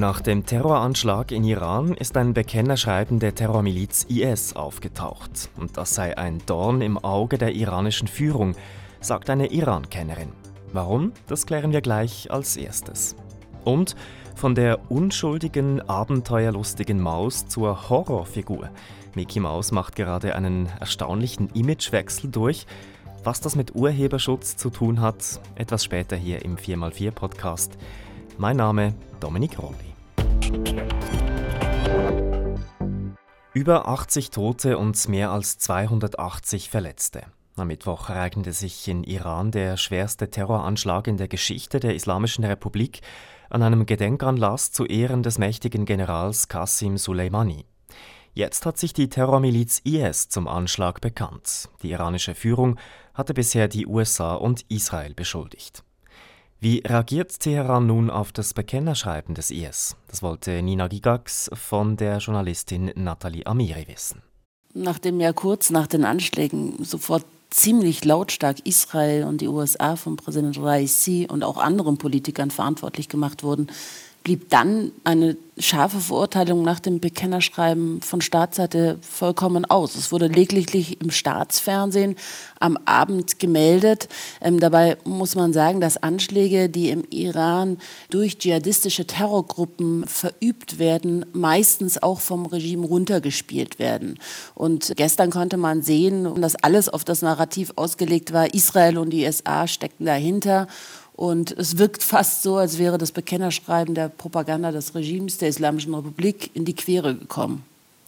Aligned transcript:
Nach 0.00 0.22
dem 0.22 0.46
Terroranschlag 0.46 1.30
in 1.30 1.44
Iran 1.44 1.92
ist 1.92 2.16
ein 2.16 2.32
Bekennerschreiben 2.32 3.18
der 3.18 3.34
Terrormiliz 3.34 4.04
IS 4.08 4.56
aufgetaucht. 4.56 5.50
Und 5.58 5.76
das 5.76 5.94
sei 5.94 6.16
ein 6.16 6.38
Dorn 6.46 6.80
im 6.80 6.96
Auge 6.96 7.36
der 7.36 7.54
iranischen 7.54 8.08
Führung, 8.08 8.54
sagt 9.00 9.28
eine 9.28 9.48
Iran-Kennerin. 9.48 10.32
Warum? 10.72 11.12
Das 11.26 11.44
klären 11.44 11.72
wir 11.72 11.82
gleich 11.82 12.30
als 12.30 12.56
erstes. 12.56 13.14
Und 13.64 13.94
von 14.36 14.54
der 14.54 14.90
unschuldigen, 14.90 15.82
abenteuerlustigen 15.82 16.98
Maus 16.98 17.46
zur 17.46 17.90
Horrorfigur. 17.90 18.70
Mickey 19.14 19.38
Mouse 19.38 19.70
macht 19.70 19.96
gerade 19.96 20.34
einen 20.34 20.70
erstaunlichen 20.80 21.50
Imagewechsel 21.50 22.30
durch. 22.30 22.66
Was 23.22 23.42
das 23.42 23.54
mit 23.54 23.74
Urheberschutz 23.74 24.56
zu 24.56 24.70
tun 24.70 25.02
hat, 25.02 25.40
etwas 25.54 25.84
später 25.84 26.16
hier 26.16 26.42
im 26.42 26.56
4x4 26.56 27.10
Podcast. 27.10 27.76
Mein 28.38 28.56
Name 28.56 28.94
Dominik 29.20 29.58
Rolli. 29.58 29.76
Über 33.52 33.88
80 33.88 34.30
Tote 34.30 34.78
und 34.78 35.06
mehr 35.08 35.30
als 35.32 35.58
280 35.58 36.70
Verletzte. 36.70 37.24
Am 37.56 37.66
Mittwoch 37.66 38.08
ereignete 38.08 38.54
sich 38.54 38.88
in 38.88 39.04
Iran 39.04 39.50
der 39.50 39.76
schwerste 39.76 40.30
Terroranschlag 40.30 41.06
in 41.06 41.18
der 41.18 41.28
Geschichte 41.28 41.78
der 41.78 41.94
Islamischen 41.94 42.44
Republik 42.44 43.02
an 43.50 43.62
einem 43.62 43.84
Gedenkanlass 43.84 44.72
zu 44.72 44.86
Ehren 44.86 45.22
des 45.22 45.36
mächtigen 45.36 45.84
Generals 45.84 46.48
Qasim 46.48 46.96
Soleimani. 46.96 47.66
Jetzt 48.32 48.64
hat 48.64 48.78
sich 48.78 48.92
die 48.92 49.08
Terrormiliz 49.08 49.80
IS 49.84 50.28
zum 50.28 50.46
Anschlag 50.46 51.00
bekannt. 51.00 51.68
Die 51.82 51.90
iranische 51.90 52.34
Führung 52.34 52.78
hatte 53.12 53.34
bisher 53.34 53.66
die 53.66 53.86
USA 53.86 54.34
und 54.34 54.64
Israel 54.68 55.14
beschuldigt. 55.14 55.82
Wie 56.60 56.82
reagiert 56.86 57.40
Teheran 57.40 57.86
nun 57.86 58.10
auf 58.10 58.32
das 58.32 58.54
Bekennerschreiben 58.54 59.34
des 59.34 59.50
IS? 59.50 59.96
Das 60.08 60.22
wollte 60.22 60.62
Nina 60.62 60.88
Gigax 60.88 61.50
von 61.54 61.96
der 61.96 62.18
Journalistin 62.18 62.92
Nathalie 62.94 63.46
Amiri 63.46 63.88
wissen. 63.88 64.22
Nachdem 64.74 65.18
ja 65.20 65.32
kurz 65.32 65.70
nach 65.70 65.88
den 65.88 66.04
Anschlägen 66.04 66.84
sofort 66.84 67.24
ziemlich 67.50 68.04
lautstark 68.04 68.64
Israel 68.64 69.24
und 69.24 69.40
die 69.40 69.48
USA 69.48 69.96
von 69.96 70.16
Präsident 70.16 70.58
Raisi 70.62 71.26
und 71.28 71.42
auch 71.42 71.56
anderen 71.56 71.98
Politikern 71.98 72.50
verantwortlich 72.50 73.08
gemacht 73.08 73.42
wurden, 73.42 73.66
blieb 74.22 74.50
dann 74.50 74.92
eine 75.04 75.36
scharfe 75.58 76.00
Verurteilung 76.00 76.62
nach 76.62 76.80
dem 76.80 77.00
Bekennerschreiben 77.00 78.00
von 78.02 78.20
Staatsseite 78.20 78.98
vollkommen 79.02 79.64
aus. 79.64 79.94
Es 79.94 80.12
wurde 80.12 80.26
lediglich 80.26 81.00
im 81.00 81.10
Staatsfernsehen 81.10 82.16
am 82.58 82.78
Abend 82.84 83.38
gemeldet. 83.38 84.08
Ähm, 84.40 84.60
dabei 84.60 84.96
muss 85.04 85.34
man 85.34 85.52
sagen, 85.52 85.80
dass 85.80 86.02
Anschläge, 86.02 86.68
die 86.68 86.90
im 86.90 87.04
Iran 87.10 87.78
durch 88.10 88.38
dschihadistische 88.38 89.06
Terrorgruppen 89.06 90.06
verübt 90.06 90.78
werden, 90.78 91.26
meistens 91.32 92.02
auch 92.02 92.20
vom 92.20 92.46
Regime 92.46 92.86
runtergespielt 92.86 93.78
werden. 93.78 94.18
Und 94.54 94.92
gestern 94.96 95.30
konnte 95.30 95.56
man 95.56 95.82
sehen, 95.82 96.40
dass 96.40 96.56
alles 96.56 96.88
auf 96.88 97.04
das 97.04 97.22
Narrativ 97.22 97.72
ausgelegt 97.76 98.32
war, 98.32 98.54
Israel 98.54 98.98
und 98.98 99.10
die 99.10 99.24
USA 99.24 99.66
steckten 99.66 100.06
dahinter 100.06 100.66
und 101.20 101.52
es 101.58 101.76
wirkt 101.76 102.02
fast 102.02 102.40
so, 102.42 102.56
als 102.56 102.78
wäre 102.78 102.96
das 102.96 103.12
Bekennerschreiben 103.12 103.94
der 103.94 104.08
Propaganda 104.08 104.72
des 104.72 104.94
Regimes 104.94 105.36
der 105.36 105.50
Islamischen 105.50 105.94
Republik 105.94 106.50
in 106.54 106.64
die 106.64 106.74
Quere 106.74 107.14
gekommen. 107.14 107.62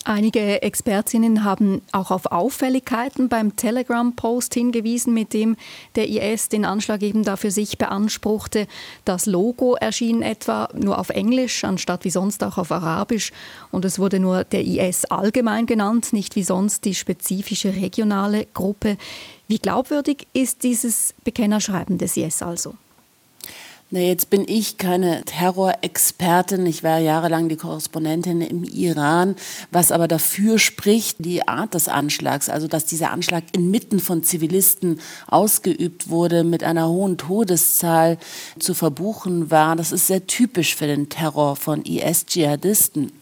Einige 0.05 0.63
Expertinnen 0.63 1.45
haben 1.45 1.83
auch 1.93 2.11
auf 2.11 2.25
Auffälligkeiten 2.33 3.29
beim 3.29 3.55
Telegram-Post 3.55 4.55
hingewiesen, 4.55 5.13
mit 5.13 5.35
dem 5.35 5.57
der 5.95 6.09
IS 6.09 6.49
den 6.49 6.65
Anschlag 6.65 7.03
eben 7.03 7.23
da 7.23 7.37
für 7.37 7.51
sich 7.51 7.77
beanspruchte. 7.77 8.67
Das 9.05 9.27
Logo 9.27 9.75
erschien 9.75 10.23
etwa 10.23 10.71
nur 10.75 10.99
auf 10.99 11.11
Englisch, 11.11 11.65
anstatt 11.65 12.07
wie 12.07 12.11
sonst 12.11 12.43
auch 12.43 12.57
auf 12.57 12.73
Arabisch. 12.73 13.31
Und 13.71 13.85
es 13.85 13.99
wurde 13.99 14.21
nur 14.21 14.45
der 14.45 14.65
IS 14.65 15.05
allgemein 15.05 15.67
genannt, 15.67 16.15
nicht 16.15 16.35
wie 16.35 16.45
sonst 16.45 16.87
die 16.87 16.95
spezifische 16.95 17.75
regionale 17.75 18.47
Gruppe. 18.55 18.97
Wie 19.49 19.59
glaubwürdig 19.59 20.27
ist 20.33 20.63
dieses 20.63 21.15
Bekennerschreiben 21.25 21.99
des 21.99 22.17
IS 22.17 22.41
also? 22.41 22.75
Na, 23.95 24.01
jetzt 24.01 24.31
bin 24.31 24.47
ich 24.49 24.79
keine 24.79 25.23
Terrorexpertin. 25.27 26.65
Ich 26.65 26.83
war 26.83 26.99
jahrelang 26.99 27.51
die 27.51 27.57
Korrespondentin 27.57 28.41
im 28.41 28.65
Iran, 28.65 29.37
was 29.71 29.93
aber 29.93 30.09
dafür 30.09 30.59
spricht, 30.59 31.23
die 31.23 31.47
Art 31.47 31.75
des 31.75 31.89
Anschlags, 31.89 32.49
also 32.49 32.69
dass 32.69 32.87
dieser 32.87 33.11
Anschlag 33.11 33.45
inmitten 33.53 34.01
von 34.01 34.23
Zivilisten 34.23 34.99
ausgeübt 35.27 36.09
wurde, 36.09 36.43
mit 36.43 36.65
einer 36.65 36.89
hohen 36.89 37.19
Todeszahl 37.19 38.17
zu 38.59 38.73
verbuchen 38.73 39.51
war. 39.51 39.77
Das 39.77 39.93
ist 39.93 40.07
sehr 40.07 40.27
typisch 40.27 40.75
für 40.75 40.87
den 40.87 41.11
Terror 41.11 41.55
von 41.57 41.83
IS-Dschihadisten. 41.83 43.13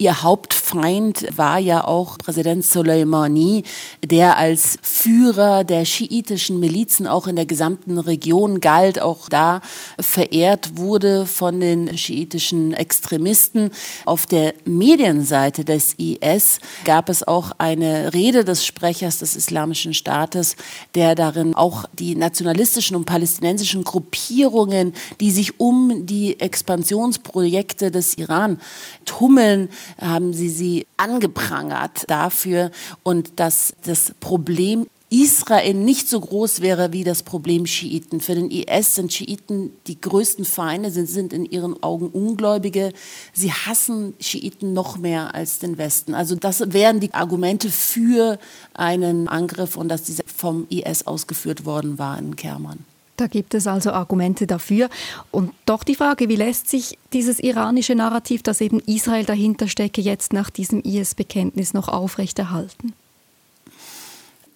Ihr 0.00 0.22
Hauptfeind 0.22 1.26
war 1.36 1.58
ja 1.58 1.84
auch 1.84 2.18
Präsident 2.18 2.64
Soleimani, 2.64 3.64
der 4.04 4.36
als 4.36 4.78
Führer 4.80 5.64
der 5.64 5.84
schiitischen 5.84 6.60
Milizen 6.60 7.08
auch 7.08 7.26
in 7.26 7.34
der 7.34 7.46
gesamten 7.46 7.98
Region 7.98 8.60
galt, 8.60 9.02
auch 9.02 9.28
da 9.28 9.60
verehrt 9.98 10.76
wurde 10.76 11.26
von 11.26 11.58
den 11.58 11.98
schiitischen 11.98 12.74
Extremisten. 12.74 13.72
Auf 14.04 14.26
der 14.26 14.54
Medienseite 14.64 15.64
des 15.64 15.94
IS 15.94 16.60
gab 16.84 17.08
es 17.08 17.26
auch 17.26 17.50
eine 17.58 18.14
Rede 18.14 18.44
des 18.44 18.64
Sprechers 18.64 19.18
des 19.18 19.34
Islamischen 19.34 19.94
Staates, 19.94 20.54
der 20.94 21.16
darin 21.16 21.54
auch 21.54 21.86
die 21.92 22.14
nationalistischen 22.14 22.94
und 22.94 23.04
palästinensischen 23.04 23.82
Gruppierungen, 23.82 24.94
die 25.18 25.32
sich 25.32 25.58
um 25.58 26.06
die 26.06 26.38
Expansionsprojekte 26.38 27.90
des 27.90 28.16
Iran 28.16 28.60
tummeln, 29.04 29.68
haben 30.00 30.32
sie 30.32 30.48
sie 30.48 30.86
angeprangert 30.96 32.04
dafür 32.08 32.70
und 33.02 33.40
dass 33.40 33.74
das 33.84 34.12
Problem 34.20 34.86
Israel 35.10 35.72
nicht 35.72 36.08
so 36.08 36.20
groß 36.20 36.60
wäre 36.60 36.92
wie 36.92 37.02
das 37.02 37.22
Problem 37.22 37.64
Schiiten. 37.64 38.20
Für 38.20 38.34
den 38.34 38.50
IS 38.50 38.94
sind 38.94 39.12
Schiiten 39.12 39.72
die 39.86 39.98
größten 39.98 40.44
Feinde, 40.44 40.90
sind, 40.90 41.08
sind 41.08 41.32
in 41.32 41.46
ihren 41.46 41.82
Augen 41.82 42.08
Ungläubige. 42.08 42.92
Sie 43.32 43.50
hassen 43.50 44.14
Schiiten 44.20 44.74
noch 44.74 44.98
mehr 44.98 45.34
als 45.34 45.60
den 45.60 45.78
Westen. 45.78 46.14
Also 46.14 46.34
das 46.34 46.72
wären 46.72 47.00
die 47.00 47.14
Argumente 47.14 47.70
für 47.70 48.38
einen 48.74 49.28
Angriff 49.28 49.76
und 49.76 49.88
dass 49.88 50.02
dieser 50.02 50.24
vom 50.26 50.66
IS 50.68 51.06
ausgeführt 51.06 51.64
worden 51.64 51.98
war 51.98 52.18
in 52.18 52.36
Kerman. 52.36 52.84
Da 53.18 53.26
gibt 53.26 53.54
es 53.54 53.66
also 53.66 53.90
Argumente 53.90 54.46
dafür. 54.46 54.88
Und 55.32 55.50
doch 55.66 55.82
die 55.82 55.96
Frage, 55.96 56.28
wie 56.28 56.36
lässt 56.36 56.70
sich 56.70 56.98
dieses 57.12 57.40
iranische 57.40 57.96
Narrativ, 57.96 58.44
dass 58.44 58.60
eben 58.60 58.78
Israel 58.86 59.24
dahinter 59.24 59.66
stecke, 59.66 60.00
jetzt 60.00 60.32
nach 60.32 60.50
diesem 60.50 60.80
IS-Bekenntnis 60.82 61.74
noch 61.74 61.88
aufrechterhalten? 61.88 62.94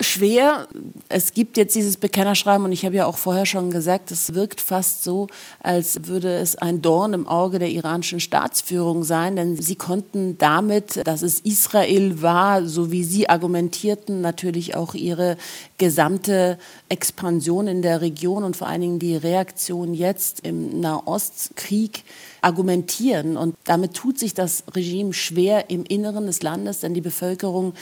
Schwer. 0.02 0.68
Es 1.08 1.32
gibt 1.32 1.56
jetzt 1.56 1.74
dieses 1.74 1.96
Bekennerschreiben 1.96 2.64
und 2.64 2.72
ich 2.72 2.84
habe 2.84 2.96
ja 2.96 3.06
auch 3.06 3.16
vorher 3.16 3.46
schon 3.46 3.70
gesagt, 3.70 4.10
es 4.10 4.34
wirkt 4.34 4.60
fast 4.60 5.04
so, 5.04 5.28
als 5.60 6.06
würde 6.06 6.34
es 6.34 6.56
ein 6.56 6.82
Dorn 6.82 7.12
im 7.12 7.26
Auge 7.26 7.58
der 7.58 7.70
iranischen 7.70 8.20
Staatsführung 8.20 9.04
sein, 9.04 9.36
denn 9.36 9.56
sie 9.56 9.76
konnten 9.76 10.38
damit, 10.38 11.06
dass 11.06 11.22
es 11.22 11.40
Israel 11.40 12.22
war, 12.22 12.66
so 12.66 12.90
wie 12.90 13.04
sie 13.04 13.28
argumentierten, 13.28 14.20
natürlich 14.20 14.74
auch 14.74 14.94
ihre 14.94 15.36
gesamte 15.78 16.58
Expansion 16.88 17.66
in 17.66 17.82
der 17.82 18.00
Region 18.00 18.44
und 18.44 18.56
vor 18.56 18.68
allen 18.68 18.80
Dingen 18.80 18.98
die 18.98 19.16
Reaktion 19.16 19.94
jetzt 19.94 20.40
im 20.40 20.80
Nahostkrieg 20.80 22.04
argumentieren. 22.42 23.36
Und 23.36 23.56
damit 23.64 23.94
tut 23.94 24.18
sich 24.18 24.34
das 24.34 24.64
Regime 24.74 25.12
schwer 25.12 25.70
im 25.70 25.84
Inneren 25.84 26.26
des 26.26 26.42
Landes, 26.42 26.80
denn 26.80 26.92
die 26.92 27.00
Bevölkerung 27.00 27.72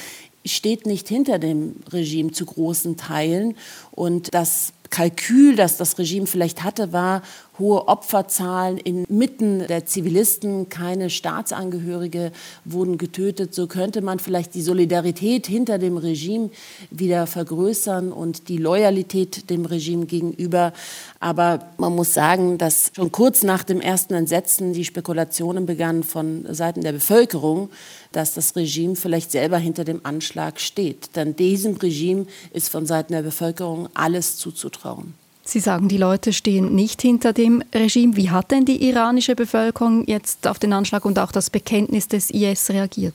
steht 0.45 0.87
nicht 0.87 1.09
hinter 1.09 1.39
dem 1.39 1.77
Regime 1.93 2.33
zu 2.33 2.47
großen 2.47 2.97
Teilen. 2.97 3.57
Und 3.91 4.33
das 4.33 4.73
Kalkül, 4.91 5.57
das 5.57 5.77
das 5.77 5.99
Regime 5.99 6.27
vielleicht 6.27 6.65
hatte, 6.65 6.93
war, 6.93 7.23
hohe 7.61 7.87
Opferzahlen 7.87 8.79
inmitten 8.79 9.67
der 9.69 9.87
Zivilisten, 9.87 10.69
keine 10.69 11.11
Staatsangehörige 11.11 12.33
wurden 12.65 12.99
getötet. 12.99 13.55
So 13.55 13.69
könnte 13.69 14.03
man 14.03 14.19
vielleicht 14.19 14.55
die 14.55 14.63
Solidarität 14.63 15.47
hinter 15.47 15.79
dem 15.79 15.97
Regime 15.97 16.51
wieder 16.91 17.27
vergrößern 17.27 18.13
und 18.13 18.49
die 18.49 18.57
Loyalität 18.57 19.49
dem 19.51 19.67
Regime 19.67 20.07
gegenüber. 20.07 20.73
Aber 21.21 21.61
man 21.77 21.95
muss 21.95 22.15
sagen, 22.15 22.59
dass 22.59 22.91
schon 22.97 23.13
kurz 23.13 23.43
nach 23.43 23.63
dem 23.63 23.81
ersten 23.81 24.15
Entsetzen 24.15 24.73
die 24.73 24.85
Spekulationen 24.85 25.67
begannen 25.67 26.03
von 26.03 26.47
Seiten 26.53 26.81
der 26.81 26.93
Bevölkerung, 26.93 27.71
dass 28.13 28.35
das 28.35 28.57
Regime 28.57 28.97
vielleicht 28.97 29.31
selber 29.31 29.59
hinter 29.59 29.85
dem 29.85 30.01
Anschlag 30.03 30.61
steht. 30.61 31.15
Denn 31.15 31.37
diesem 31.37 31.77
Regime 31.77 32.27
ist 32.53 32.71
von 32.71 32.87
Seiten 32.87 33.13
der 33.13 33.23
Bevölkerung 33.23 33.89
alles 33.95 34.37
zuzutrauen. 34.39 35.20
Sie 35.51 35.59
sagen, 35.59 35.89
die 35.89 35.97
Leute 35.97 36.33
stehen 36.33 36.77
nicht 36.77 37.03
hinter 37.03 37.33
dem 37.33 37.61
Regime. 37.75 38.15
Wie 38.15 38.31
hat 38.31 38.53
denn 38.53 38.65
die 38.65 38.89
iranische 38.89 39.35
Bevölkerung 39.35 40.07
jetzt 40.07 40.47
auf 40.47 40.61
den 40.61 40.73
Anschlag 40.73 41.05
und 41.05 41.19
auch 41.19 41.33
das 41.33 41.51
Bekenntnis 41.51 42.07
des 42.07 42.31
IS 42.31 42.71
reagiert? 42.71 43.15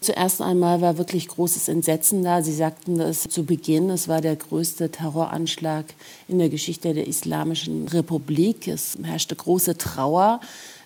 Zuerst 0.00 0.42
einmal 0.42 0.80
war 0.80 0.98
wirklich 0.98 1.28
großes 1.28 1.68
Entsetzen 1.68 2.24
da. 2.24 2.42
Sie 2.42 2.52
sagten 2.52 2.98
das 2.98 3.28
zu 3.28 3.44
Beginn, 3.44 3.88
es 3.90 4.08
war 4.08 4.20
der 4.20 4.34
größte 4.34 4.90
Terroranschlag 4.90 5.84
in 6.26 6.40
der 6.40 6.48
Geschichte 6.48 6.92
der 6.92 7.06
Islamischen 7.06 7.86
Republik. 7.86 8.66
Es 8.66 8.98
herrschte 9.04 9.36
große 9.36 9.78
Trauer, 9.78 10.40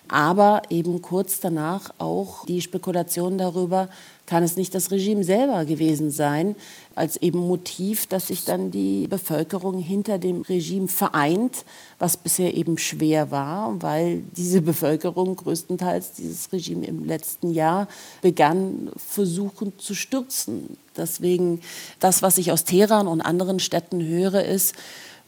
aber 0.07 0.61
eben 0.69 1.01
kurz 1.01 1.39
danach 1.39 1.95
auch 1.97 2.45
die 2.45 2.61
Spekulation 2.61 3.39
darüber, 3.39 3.89
kann 4.31 4.43
es 4.43 4.55
nicht 4.55 4.73
das 4.73 4.91
Regime 4.91 5.25
selber 5.25 5.65
gewesen 5.65 6.09
sein, 6.09 6.55
als 6.95 7.17
eben 7.17 7.39
Motiv, 7.39 8.07
dass 8.07 8.27
sich 8.27 8.45
dann 8.45 8.71
die 8.71 9.05
Bevölkerung 9.09 9.79
hinter 9.79 10.19
dem 10.19 10.43
Regime 10.43 10.87
vereint, 10.87 11.65
was 11.99 12.15
bisher 12.15 12.53
eben 12.53 12.77
schwer 12.77 13.29
war, 13.29 13.81
weil 13.81 14.23
diese 14.37 14.61
Bevölkerung 14.61 15.35
größtenteils 15.35 16.13
dieses 16.13 16.49
Regime 16.53 16.85
im 16.85 17.03
letzten 17.03 17.51
Jahr 17.51 17.89
begann, 18.21 18.89
versuchen 18.95 19.73
zu 19.77 19.93
stürzen. 19.95 20.77
Deswegen 20.95 21.59
das, 21.99 22.21
was 22.21 22.37
ich 22.37 22.53
aus 22.53 22.63
Teheran 22.63 23.07
und 23.07 23.19
anderen 23.19 23.59
Städten 23.59 24.01
höre, 24.01 24.45
ist, 24.45 24.75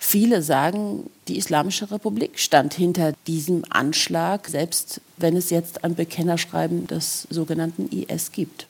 Viele 0.05 0.41
sagen, 0.41 1.09
die 1.29 1.37
Islamische 1.37 1.89
Republik 1.89 2.37
stand 2.37 2.73
hinter 2.73 3.13
diesem 3.25 3.63
Anschlag, 3.69 4.49
selbst 4.49 4.99
wenn 5.15 5.37
es 5.37 5.49
jetzt 5.49 5.85
ein 5.85 5.95
Bekennerschreiben 5.95 6.87
des 6.87 7.25
sogenannten 7.29 7.87
IS 7.89 8.33
gibt. 8.33 8.67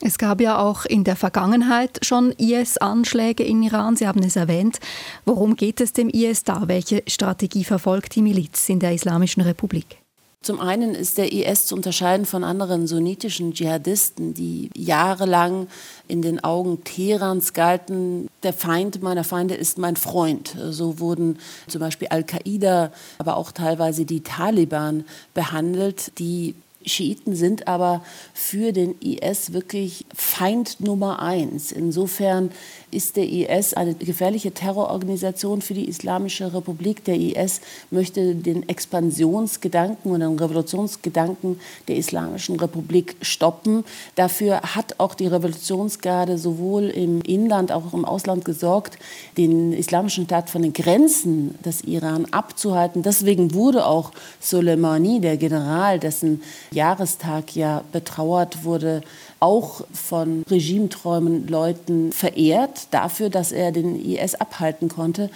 Es 0.00 0.18
gab 0.18 0.40
ja 0.42 0.58
auch 0.58 0.84
in 0.84 1.04
der 1.04 1.16
Vergangenheit 1.16 2.04
schon 2.04 2.32
IS-Anschläge 2.32 3.42
in 3.42 3.62
Iran. 3.62 3.96
Sie 3.96 4.06
haben 4.06 4.22
es 4.22 4.36
erwähnt. 4.36 4.78
Worum 5.24 5.56
geht 5.56 5.80
es 5.80 5.94
dem 5.94 6.10
IS 6.10 6.44
da? 6.44 6.64
Welche 6.66 7.02
Strategie 7.06 7.64
verfolgt 7.64 8.14
die 8.14 8.22
Miliz 8.22 8.68
in 8.68 8.78
der 8.78 8.92
Islamischen 8.92 9.42
Republik? 9.42 9.98
Zum 10.42 10.60
einen 10.60 10.94
ist 10.94 11.18
der 11.18 11.32
IS 11.32 11.66
zu 11.66 11.74
unterscheiden 11.74 12.24
von 12.24 12.44
anderen 12.44 12.86
sunnitischen 12.86 13.52
Dschihadisten, 13.52 14.32
die 14.32 14.70
jahrelang 14.76 15.66
in 16.06 16.22
den 16.22 16.44
Augen 16.44 16.84
Teherans 16.84 17.52
galten, 17.52 18.28
der 18.44 18.52
Feind 18.52 19.02
meiner 19.02 19.24
Feinde 19.24 19.54
ist 19.54 19.76
mein 19.76 19.96
Freund. 19.96 20.56
So 20.70 21.00
wurden 21.00 21.38
zum 21.66 21.80
Beispiel 21.80 22.08
Al-Qaida, 22.08 22.92
aber 23.18 23.36
auch 23.36 23.50
teilweise 23.50 24.04
die 24.04 24.20
Taliban 24.20 25.04
behandelt, 25.34 26.12
die 26.20 26.54
Schiiten 26.86 27.34
sind 27.34 27.68
aber 27.68 28.02
für 28.32 28.72
den 28.72 28.94
IS 29.00 29.52
wirklich 29.52 30.06
Feind 30.14 30.80
Nummer 30.80 31.20
eins. 31.20 31.72
Insofern 31.72 32.50
ist 32.96 33.16
der 33.16 33.28
IS 33.28 33.74
eine 33.74 33.94
gefährliche 33.94 34.52
Terrororganisation 34.52 35.60
für 35.60 35.74
die 35.74 35.86
Islamische 35.86 36.54
Republik. 36.54 37.04
Der 37.04 37.16
IS 37.16 37.60
möchte 37.90 38.34
den 38.34 38.66
Expansionsgedanken 38.68 40.10
und 40.10 40.20
den 40.20 40.38
Revolutionsgedanken 40.38 41.60
der 41.88 41.96
Islamischen 41.96 42.58
Republik 42.58 43.16
stoppen. 43.20 43.84
Dafür 44.14 44.62
hat 44.62 44.98
auch 44.98 45.14
die 45.14 45.26
Revolutionsgarde 45.26 46.38
sowohl 46.38 46.84
im 46.84 47.20
Inland 47.20 47.70
auch 47.70 47.92
im 47.92 48.06
Ausland 48.06 48.46
gesorgt, 48.46 48.98
den 49.36 49.74
Islamischen 49.74 50.24
Staat 50.24 50.48
von 50.48 50.62
den 50.62 50.72
Grenzen 50.72 51.54
des 51.62 51.82
Iran 51.82 52.24
abzuhalten. 52.30 53.02
Deswegen 53.02 53.52
wurde 53.52 53.84
auch 53.84 54.12
Soleimani, 54.40 55.20
der 55.20 55.36
General, 55.36 55.98
dessen 55.98 56.40
Jahrestag 56.70 57.54
ja 57.54 57.82
betrauert 57.92 58.64
wurde, 58.64 59.02
auch 59.40 59.84
von 59.92 60.42
regimeträumen 60.48 61.46
Leuten 61.48 62.12
verehrt 62.12 62.88
dafür, 62.92 63.30
dass 63.30 63.52
er 63.52 63.72
den 63.72 63.96
IS 63.96 64.34
abhalten 64.34 64.88
konnte. 64.88 65.30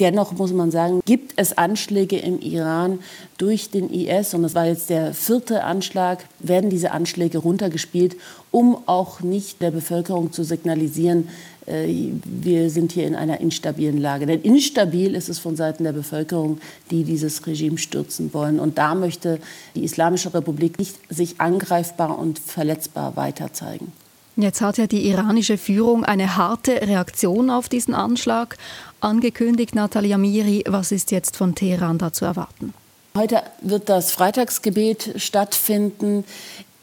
Dennoch 0.00 0.32
muss 0.32 0.52
man 0.52 0.72
sagen, 0.72 1.00
gibt 1.04 1.34
es 1.36 1.56
Anschläge 1.56 2.18
im 2.18 2.40
Iran 2.40 2.98
durch 3.38 3.70
den 3.70 3.90
IS, 3.90 4.34
und 4.34 4.42
das 4.42 4.54
war 4.54 4.66
jetzt 4.66 4.90
der 4.90 5.14
vierte 5.14 5.62
Anschlag, 5.62 6.24
werden 6.40 6.68
diese 6.68 6.90
Anschläge 6.90 7.38
runtergespielt, 7.38 8.16
um 8.50 8.76
auch 8.86 9.20
nicht 9.20 9.62
der 9.62 9.70
Bevölkerung 9.70 10.32
zu 10.32 10.42
signalisieren, 10.42 11.28
äh, 11.66 12.12
wir 12.24 12.70
sind 12.70 12.92
hier 12.92 13.06
in 13.06 13.14
einer 13.14 13.40
instabilen 13.40 13.98
Lage. 13.98 14.26
Denn 14.26 14.42
instabil 14.42 15.14
ist 15.14 15.28
es 15.28 15.38
von 15.38 15.56
Seiten 15.56 15.84
der 15.84 15.92
Bevölkerung, 15.92 16.58
die 16.90 17.04
dieses 17.04 17.46
Regime 17.46 17.78
stürzen 17.78 18.34
wollen. 18.34 18.60
Und 18.60 18.78
da 18.78 18.94
möchte 18.94 19.38
die 19.74 19.84
Islamische 19.84 20.34
Republik 20.34 20.78
nicht 20.78 20.96
sich 21.08 21.40
angreifbar 21.40 22.18
und 22.18 22.38
verletzbar 22.38 23.16
weiter 23.16 23.52
zeigen. 23.52 23.92
Jetzt 24.36 24.60
hat 24.60 24.78
ja 24.78 24.88
die 24.88 25.08
iranische 25.08 25.56
Führung 25.56 26.04
eine 26.04 26.36
harte 26.36 26.82
Reaktion 26.82 27.50
auf 27.50 27.68
diesen 27.68 27.94
Anschlag 27.94 28.56
angekündigt. 29.04 29.74
Natalia 29.74 30.18
Miri, 30.18 30.64
was 30.66 30.90
ist 30.90 31.10
jetzt 31.10 31.36
von 31.36 31.54
Teheran 31.54 31.98
da 31.98 32.12
zu 32.12 32.24
erwarten? 32.24 32.74
Heute 33.16 33.42
wird 33.60 33.88
das 33.88 34.10
Freitagsgebet 34.10 35.14
stattfinden. 35.16 36.24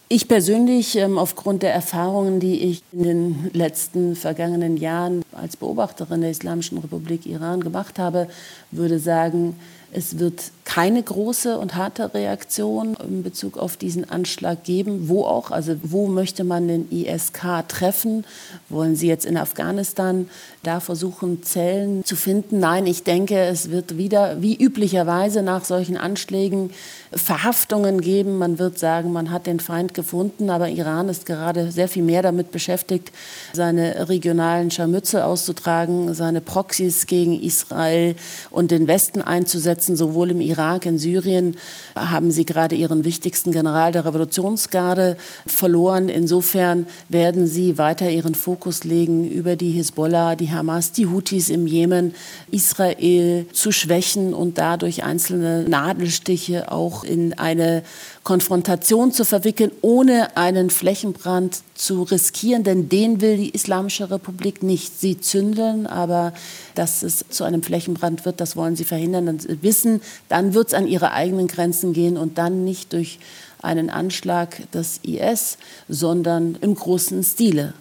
Ich 0.08 0.28
persönlich, 0.28 0.96
ähm, 0.98 1.18
aufgrund 1.18 1.64
der 1.64 1.74
Erfahrungen, 1.74 2.40
die 2.40 2.60
ich 2.60 2.84
in 2.92 3.04
den 3.04 3.50
letzten 3.54 4.16
vergangenen 4.16 4.78
Jahren 4.78 5.24
als 5.32 5.58
Beobachterin 5.58 6.22
der 6.22 6.32
Islamischen 6.32 6.78
Republik 6.78 7.26
Iran 7.26 7.62
gemacht 7.62 7.98
habe, 7.98 8.28
würde 8.72 9.00
sagen, 9.00 9.58
es 9.94 10.20
wird 10.20 10.52
keine 10.64 11.04
große 11.04 11.58
und 11.58 11.76
harte 11.76 12.14
Reaktion 12.14 12.96
in 13.06 13.24
Bezug 13.24 13.58
auf 13.58 13.76
diesen 13.76 14.10
Anschlag 14.10 14.64
geben. 14.64 15.10
Wo 15.10 15.26
auch? 15.26 15.52
Also 15.52 15.76
wo 15.84 16.08
möchte 16.08 16.46
man 16.46 16.70
den 16.70 16.90
ISK 16.90 17.68
treffen? 17.68 18.24
Wollen 18.70 18.96
Sie 18.96 19.08
jetzt 19.08 19.26
in 19.26 19.36
Afghanistan 19.36 20.30
da 20.64 20.80
versuchen, 20.80 21.44
Zellen 21.44 22.06
zu 22.06 22.16
finden? 22.16 22.60
Nein, 22.60 22.86
ich 22.86 23.04
denke, 23.04 23.38
es 23.38 23.70
wird 23.70 23.98
wieder, 23.98 24.42
wie 24.42 24.56
üblicherweise 24.56 25.42
nach 25.42 25.66
solchen 25.66 25.98
Anschlägen, 25.98 26.70
Verhaftungen 27.14 28.00
geben. 28.00 28.38
Man 28.38 28.58
wird 28.58 28.80
sagen, 28.80 29.12
man 29.12 29.32
hat 29.32 29.48
den 29.48 29.60
Feind 29.60 29.94
gefunden, 29.94 30.50
aber 30.50 30.70
Iran 30.70 31.10
ist 31.10 31.26
gerade 31.26 31.72
sehr 31.72 31.90
viel 31.90 32.04
mehr 32.04 32.22
damit 32.22 32.52
beschäftigt, 32.52 33.12
seine 33.52 34.08
regionalen 34.08 34.72
Scharmütze 34.72 35.26
auszutragen, 35.26 36.14
seine 36.14 36.40
Proxys 36.40 37.08
gegen 37.08 37.42
Israel 37.42 38.16
und 38.50 38.72
den 38.72 38.88
Westen 38.88 39.22
einzusetzen, 39.22 39.81
sowohl 39.84 40.32
im 40.32 40.42
Irak, 40.42 40.86
in 40.86 40.98
Syrien 40.98 41.58
haben 41.96 42.32
sie 42.32 42.46
gerade 42.46 42.76
ihren 42.76 43.04
wichtigsten 43.04 43.52
General 43.52 43.92
der 43.92 44.06
Revolutionsgarde 44.06 45.18
verloren. 45.46 46.10
Insofern 46.10 46.88
werden 47.10 47.48
sie 47.48 47.78
weiter 47.78 48.10
ihren 48.10 48.36
Fokus 48.36 48.84
legen, 48.84 49.30
über 49.30 49.56
die 49.56 49.72
Hisbollah, 49.72 50.36
die 50.36 50.52
Hamas, 50.52 50.92
die 50.92 51.08
Houthis 51.08 51.50
im 51.50 51.68
Jemen, 51.68 52.14
Israel 52.52 53.46
zu 53.54 53.72
schwächen 53.72 54.34
und 54.34 54.58
dadurch 54.58 55.04
einzelne 55.04 55.64
Nadelstiche 55.64 56.72
auch 56.72 57.04
in 57.04 57.38
eine 57.38 57.84
Konfrontation 58.24 59.12
zu 59.12 59.26
verwickeln, 59.26 59.72
ohne 59.82 60.38
einen 60.38 60.70
Flächenbrand 60.70 61.62
zu 61.74 62.04
riskieren, 62.04 62.64
denn 62.64 62.88
den 62.88 63.20
will 63.20 63.38
die 63.38 63.50
Islamische 63.50 64.12
Republik 64.12 64.62
nicht. 64.62 65.00
Sie 65.00 65.20
zündeln, 65.20 65.88
aber 65.88 66.34
dass 66.76 67.02
es 67.02 67.26
zu 67.30 67.44
einem 67.44 67.64
Flächenbrand 67.64 68.26
wird, 68.26 68.40
das 68.40 68.56
wollen 68.56 68.76
sie 68.76 68.86
verhindern. 68.86 69.26
Dann 69.26 69.40
wissen, 69.62 70.02
dann 70.30 70.54
wird 70.54 70.68
es 70.68 70.74
an 70.76 70.88
ihre 70.88 71.14
eigenen 71.14 71.48
Grenzen 71.48 71.94
gehen 71.94 72.18
und 72.18 72.38
dann 72.38 72.64
nicht 72.64 72.94
durch 72.94 73.20
einen 73.62 73.90
Anschlag 73.90 74.72
des 74.72 75.00
IS, 75.04 75.58
sondern 75.88 76.58
im 76.62 76.76
großen 76.76 77.24
Stile. 77.24 77.74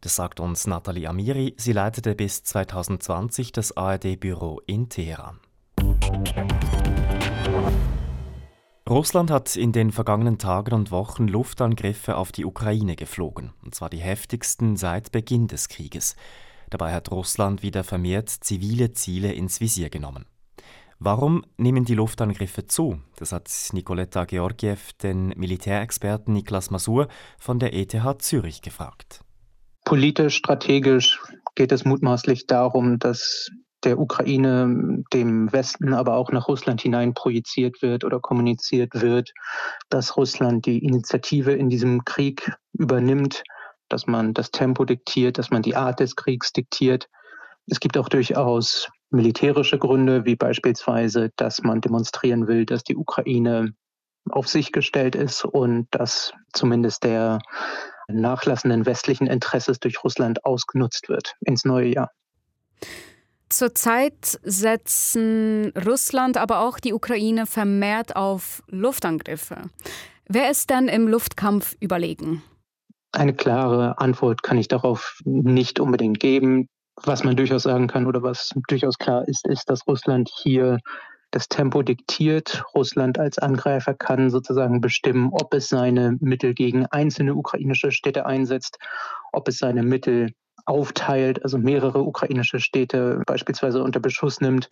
Das 0.00 0.16
sagt 0.16 0.38
uns 0.40 0.66
Nathalie 0.66 1.08
Amiri. 1.08 1.54
Sie 1.56 1.72
leitete 1.72 2.14
bis 2.14 2.42
2020 2.44 3.52
das 3.52 3.76
ARD-Büro 3.76 4.60
in 4.66 4.88
Teheran. 4.88 5.40
Russland 8.88 9.30
hat 9.30 9.56
in 9.56 9.72
den 9.72 9.92
vergangenen 9.92 10.36
Tagen 10.36 10.74
und 10.74 10.90
Wochen 10.90 11.26
Luftangriffe 11.26 12.16
auf 12.16 12.32
die 12.32 12.44
Ukraine 12.44 12.96
geflogen, 12.96 13.54
und 13.64 13.74
zwar 13.74 13.88
die 13.88 13.98
heftigsten 13.98 14.76
seit 14.76 15.10
Beginn 15.10 15.48
des 15.48 15.68
Krieges. 15.68 16.16
Dabei 16.68 16.92
hat 16.92 17.10
Russland 17.10 17.62
wieder 17.62 17.82
vermehrt 17.82 18.28
zivile 18.28 18.92
Ziele 18.92 19.32
ins 19.32 19.60
Visier 19.60 19.88
genommen. 19.88 20.26
Warum 20.98 21.46
nehmen 21.56 21.86
die 21.86 21.94
Luftangriffe 21.94 22.66
zu? 22.66 23.00
Das 23.16 23.32
hat 23.32 23.50
Nicoletta 23.72 24.26
Georgiev 24.26 24.92
den 25.02 25.28
Militärexperten 25.28 26.34
Niklas 26.34 26.70
Masur 26.70 27.08
von 27.38 27.58
der 27.58 27.72
ETH 27.72 27.96
Zürich 28.18 28.60
gefragt. 28.60 29.20
Politisch, 29.86 30.36
strategisch 30.36 31.20
geht 31.54 31.72
es 31.72 31.86
mutmaßlich 31.86 32.46
darum, 32.46 32.98
dass 32.98 33.50
der 33.84 33.98
Ukraine, 33.98 35.02
dem 35.12 35.52
Westen, 35.52 35.94
aber 35.94 36.14
auch 36.14 36.30
nach 36.30 36.48
Russland 36.48 36.80
hinein 36.80 37.14
projiziert 37.14 37.82
wird 37.82 38.04
oder 38.04 38.20
kommuniziert 38.20 38.94
wird, 38.94 39.32
dass 39.88 40.16
Russland 40.16 40.66
die 40.66 40.84
Initiative 40.84 41.52
in 41.52 41.68
diesem 41.68 42.04
Krieg 42.04 42.52
übernimmt, 42.72 43.42
dass 43.88 44.06
man 44.06 44.34
das 44.34 44.50
Tempo 44.50 44.84
diktiert, 44.84 45.38
dass 45.38 45.50
man 45.50 45.62
die 45.62 45.76
Art 45.76 46.00
des 46.00 46.16
Kriegs 46.16 46.52
diktiert. 46.52 47.08
Es 47.66 47.80
gibt 47.80 47.96
auch 47.96 48.08
durchaus 48.08 48.88
militärische 49.10 49.78
Gründe, 49.78 50.24
wie 50.24 50.36
beispielsweise, 50.36 51.30
dass 51.36 51.62
man 51.62 51.80
demonstrieren 51.80 52.48
will, 52.48 52.66
dass 52.66 52.82
die 52.84 52.96
Ukraine 52.96 53.74
auf 54.30 54.48
sich 54.48 54.72
gestellt 54.72 55.14
ist 55.14 55.44
und 55.44 55.86
dass 55.90 56.32
zumindest 56.52 57.04
der 57.04 57.40
nachlassenden 58.08 58.86
westlichen 58.86 59.26
Interesses 59.26 59.78
durch 59.80 60.02
Russland 60.02 60.44
ausgenutzt 60.44 61.08
wird 61.08 61.34
ins 61.40 61.64
neue 61.64 61.88
Jahr. 61.88 62.10
Zurzeit 63.48 64.38
setzen 64.42 65.72
Russland, 65.86 66.36
aber 66.36 66.60
auch 66.60 66.80
die 66.80 66.92
Ukraine 66.92 67.46
vermehrt 67.46 68.16
auf 68.16 68.62
Luftangriffe. 68.68 69.70
Wer 70.28 70.50
ist 70.50 70.70
denn 70.70 70.88
im 70.88 71.06
Luftkampf 71.06 71.76
überlegen? 71.80 72.42
Eine 73.12 73.34
klare 73.34 73.98
Antwort 73.98 74.42
kann 74.42 74.58
ich 74.58 74.68
darauf 74.68 75.20
nicht 75.24 75.78
unbedingt 75.78 76.18
geben. 76.18 76.68
Was 77.02 77.24
man 77.24 77.36
durchaus 77.36 77.64
sagen 77.64 77.86
kann 77.86 78.06
oder 78.06 78.22
was 78.22 78.50
durchaus 78.68 78.98
klar 78.98 79.26
ist, 79.28 79.46
ist, 79.46 79.68
dass 79.68 79.86
Russland 79.86 80.30
hier 80.42 80.78
das 81.30 81.48
Tempo 81.48 81.82
diktiert. 81.82 82.64
Russland 82.74 83.18
als 83.18 83.38
Angreifer 83.38 83.94
kann 83.94 84.30
sozusagen 84.30 84.80
bestimmen, 84.80 85.30
ob 85.32 85.52
es 85.52 85.68
seine 85.68 86.16
Mittel 86.20 86.54
gegen 86.54 86.86
einzelne 86.86 87.34
ukrainische 87.34 87.90
Städte 87.90 88.26
einsetzt, 88.26 88.78
ob 89.32 89.48
es 89.48 89.58
seine 89.58 89.82
Mittel 89.82 90.32
aufteilt, 90.66 91.42
also 91.42 91.58
mehrere 91.58 92.02
ukrainische 92.02 92.60
Städte 92.60 93.22
beispielsweise 93.26 93.82
unter 93.82 94.00
Beschuss 94.00 94.40
nimmt. 94.40 94.70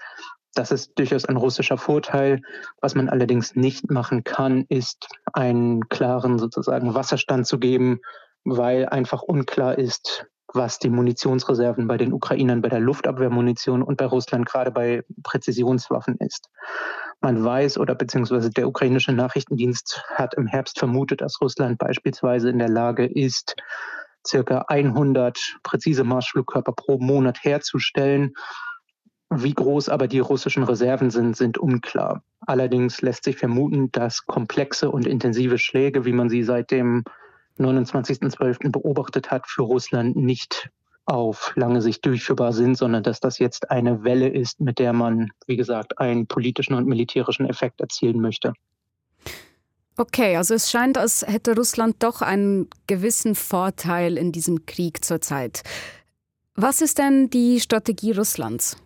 Das 0.54 0.70
ist 0.70 0.98
durchaus 0.98 1.24
ein 1.24 1.36
russischer 1.36 1.78
Vorteil. 1.78 2.40
Was 2.80 2.94
man 2.94 3.08
allerdings 3.08 3.54
nicht 3.56 3.90
machen 3.90 4.24
kann, 4.24 4.64
ist 4.68 5.08
einen 5.32 5.88
klaren 5.88 6.38
sozusagen 6.38 6.94
Wasserstand 6.94 7.46
zu 7.46 7.58
geben, 7.58 8.00
weil 8.44 8.86
einfach 8.86 9.22
unklar 9.22 9.78
ist, 9.78 10.26
was 10.54 10.78
die 10.78 10.90
Munitionsreserven 10.90 11.86
bei 11.86 11.96
den 11.96 12.12
Ukrainern 12.12 12.60
bei 12.60 12.68
der 12.68 12.80
Luftabwehrmunition 12.80 13.82
und 13.82 13.96
bei 13.96 14.04
Russland 14.04 14.46
gerade 14.46 14.70
bei 14.70 15.02
Präzisionswaffen 15.22 16.16
ist. 16.18 16.48
Man 17.20 17.42
weiß 17.42 17.78
oder 17.78 17.94
beziehungsweise 17.94 18.50
der 18.50 18.68
ukrainische 18.68 19.12
Nachrichtendienst 19.12 20.02
hat 20.14 20.34
im 20.34 20.46
Herbst 20.46 20.78
vermutet, 20.78 21.20
dass 21.20 21.40
Russland 21.40 21.78
beispielsweise 21.78 22.50
in 22.50 22.58
der 22.58 22.68
Lage 22.68 23.06
ist, 23.06 23.56
circa 24.26 24.64
100 24.68 25.58
präzise 25.62 26.04
Marschflugkörper 26.04 26.72
pro 26.72 26.98
Monat 26.98 27.42
herzustellen. 27.42 28.34
Wie 29.30 29.54
groß 29.54 29.88
aber 29.88 30.08
die 30.08 30.18
russischen 30.18 30.62
Reserven 30.62 31.10
sind, 31.10 31.36
sind 31.36 31.58
unklar. 31.58 32.22
Allerdings 32.40 33.00
lässt 33.00 33.24
sich 33.24 33.36
vermuten, 33.36 33.90
dass 33.92 34.26
komplexe 34.26 34.90
und 34.90 35.06
intensive 35.06 35.58
Schläge, 35.58 36.04
wie 36.04 36.12
man 36.12 36.28
sie 36.28 36.42
seit 36.42 36.70
dem 36.70 37.04
29.12. 37.58 38.70
beobachtet 38.70 39.30
hat, 39.30 39.46
für 39.46 39.62
Russland 39.62 40.16
nicht 40.16 40.70
auf 41.04 41.52
lange 41.56 41.82
Sicht 41.82 42.04
durchführbar 42.06 42.52
sind, 42.52 42.76
sondern 42.76 43.02
dass 43.02 43.20
das 43.20 43.38
jetzt 43.38 43.70
eine 43.70 44.04
Welle 44.04 44.28
ist, 44.28 44.60
mit 44.60 44.78
der 44.78 44.92
man, 44.92 45.30
wie 45.46 45.56
gesagt, 45.56 45.98
einen 45.98 46.26
politischen 46.26 46.74
und 46.74 46.86
militärischen 46.86 47.48
Effekt 47.48 47.80
erzielen 47.80 48.20
möchte. 48.20 48.52
Okay, 49.96 50.36
also 50.36 50.54
es 50.54 50.70
scheint, 50.70 50.96
als 50.96 51.22
hätte 51.26 51.54
Russland 51.54 51.96
doch 52.02 52.22
einen 52.22 52.68
gewissen 52.86 53.34
Vorteil 53.34 54.16
in 54.16 54.32
diesem 54.32 54.64
Krieg 54.64 55.04
zurzeit. 55.04 55.62
Was 56.54 56.80
ist 56.80 56.98
denn 56.98 57.28
die 57.28 57.60
Strategie 57.60 58.12
Russlands? 58.12 58.76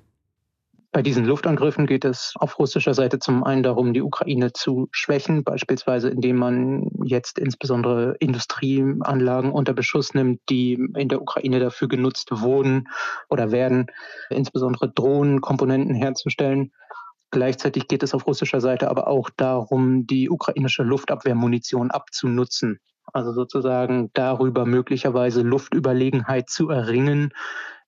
Bei 0.97 1.03
diesen 1.03 1.27
Luftangriffen 1.27 1.87
geht 1.87 2.07
es 2.07 2.33
auf 2.37 2.59
russischer 2.59 2.95
Seite 2.95 3.19
zum 3.19 3.45
einen 3.45 3.63
darum, 3.63 3.93
die 3.93 4.01
Ukraine 4.01 4.55
zu 4.55 4.89
schwächen, 4.93 5.45
beispielsweise 5.45 6.09
indem 6.09 6.37
man 6.37 6.91
jetzt 7.05 7.39
insbesondere 7.39 8.17
Industrieanlagen 8.19 9.53
unter 9.53 9.75
Beschuss 9.75 10.15
nimmt, 10.15 10.41
die 10.49 10.73
in 10.95 11.09
der 11.09 11.21
Ukraine 11.21 11.61
dafür 11.61 11.89
genutzt 11.89 12.31
wurden 12.31 12.89
oder 13.29 13.53
werden, 13.53 13.89
insbesondere 14.31 14.91
Drohnenkomponenten 14.91 15.95
herzustellen. 15.95 16.73
Gleichzeitig 17.31 17.89
geht 17.89 18.03
es 18.03 18.15
auf 18.15 18.27
russischer 18.27 18.61
Seite 18.61 18.89
aber 18.89 19.09
auch 19.09 19.31
darum, 19.37 20.07
die 20.07 20.31
ukrainische 20.31 20.83
Luftabwehrmunition 20.83 21.91
abzunutzen. 21.91 22.79
Also 23.13 23.33
sozusagen 23.33 24.11
darüber 24.15 24.67
möglicherweise 24.67 25.43
Luftüberlegenheit 25.43 26.49
zu 26.49 26.71
erringen, 26.71 27.33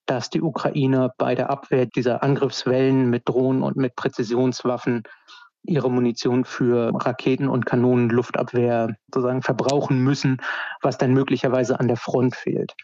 dass 0.07 0.31
die 0.31 0.41
Ukrainer 0.41 1.13
bei 1.19 1.35
der 1.35 1.51
Abwehr 1.51 1.87
dieser 1.87 2.23
Angriffswellen 2.23 3.11
mit 3.11 3.29
Drohnen 3.29 3.63
und 3.63 3.77
mit 3.77 3.95
Präzisionswaffen 3.95 5.03
ihre 5.63 5.91
Munition 5.91 6.45
für 6.45 6.93
Raketen 6.95 7.49
und 7.49 7.67
Kanonen 7.67 8.09
Luftabwehr 8.09 8.97
sozusagen 9.13 9.43
verbrauchen 9.43 10.03
müssen, 10.03 10.39
was 10.81 10.99
dann 10.99 11.13
möglicherweise 11.13 11.79
an 11.79 11.89
der 11.89 11.97
Front 11.97 12.37
fehlt. 12.37 12.75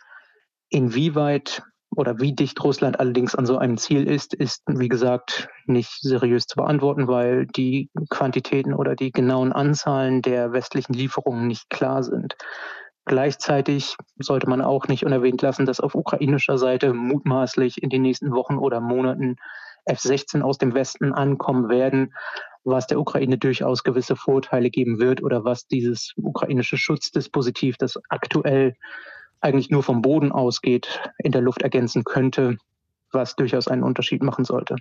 Inwieweit 0.68 1.62
oder 1.96 2.20
wie 2.20 2.34
dicht 2.34 2.62
Russland 2.62 3.00
allerdings 3.00 3.34
an 3.34 3.46
so 3.46 3.58
einem 3.58 3.76
Ziel 3.76 4.06
ist, 4.06 4.34
ist, 4.34 4.62
wie 4.66 4.88
gesagt, 4.88 5.48
nicht 5.66 6.00
seriös 6.00 6.46
zu 6.46 6.56
beantworten, 6.56 7.08
weil 7.08 7.46
die 7.46 7.90
Quantitäten 8.10 8.74
oder 8.74 8.96
die 8.96 9.12
genauen 9.12 9.52
Anzahlen 9.52 10.22
der 10.22 10.52
westlichen 10.52 10.94
Lieferungen 10.94 11.46
nicht 11.46 11.70
klar 11.70 12.02
sind. 12.02 12.36
Gleichzeitig 13.06 13.96
sollte 14.18 14.48
man 14.48 14.62
auch 14.62 14.88
nicht 14.88 15.04
unerwähnt 15.04 15.42
lassen, 15.42 15.66
dass 15.66 15.80
auf 15.80 15.94
ukrainischer 15.94 16.56
Seite 16.56 16.94
mutmaßlich 16.94 17.82
in 17.82 17.90
den 17.90 18.02
nächsten 18.02 18.32
Wochen 18.32 18.56
oder 18.56 18.80
Monaten 18.80 19.36
F-16 19.84 20.40
aus 20.40 20.56
dem 20.56 20.74
Westen 20.74 21.12
ankommen 21.12 21.68
werden, 21.68 22.14
was 22.64 22.86
der 22.86 22.98
Ukraine 22.98 23.36
durchaus 23.36 23.84
gewisse 23.84 24.16
Vorteile 24.16 24.70
geben 24.70 24.98
wird 24.98 25.22
oder 25.22 25.44
was 25.44 25.66
dieses 25.66 26.12
ukrainische 26.16 26.78
Schutzdispositiv, 26.78 27.76
das 27.76 27.98
aktuell 28.08 28.74
eigentlich 29.44 29.70
nur 29.70 29.82
vom 29.82 30.02
Boden 30.02 30.32
ausgeht, 30.32 31.00
in 31.18 31.32
der 31.32 31.42
Luft 31.42 31.62
ergänzen 31.62 32.04
könnte, 32.04 32.56
was 33.12 33.36
durchaus 33.36 33.68
einen 33.68 33.82
Unterschied 33.82 34.22
machen 34.22 34.44
sollte. 34.44 34.76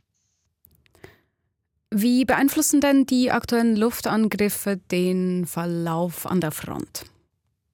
Wie 1.92 2.26
beeinflussen 2.26 2.82
denn 2.82 3.06
die 3.06 3.30
aktuellen 3.30 3.76
Luftangriffe 3.76 4.78
den 4.78 5.46
Verlauf 5.46 6.26
an 6.26 6.42
der 6.42 6.52
Front? 6.52 7.06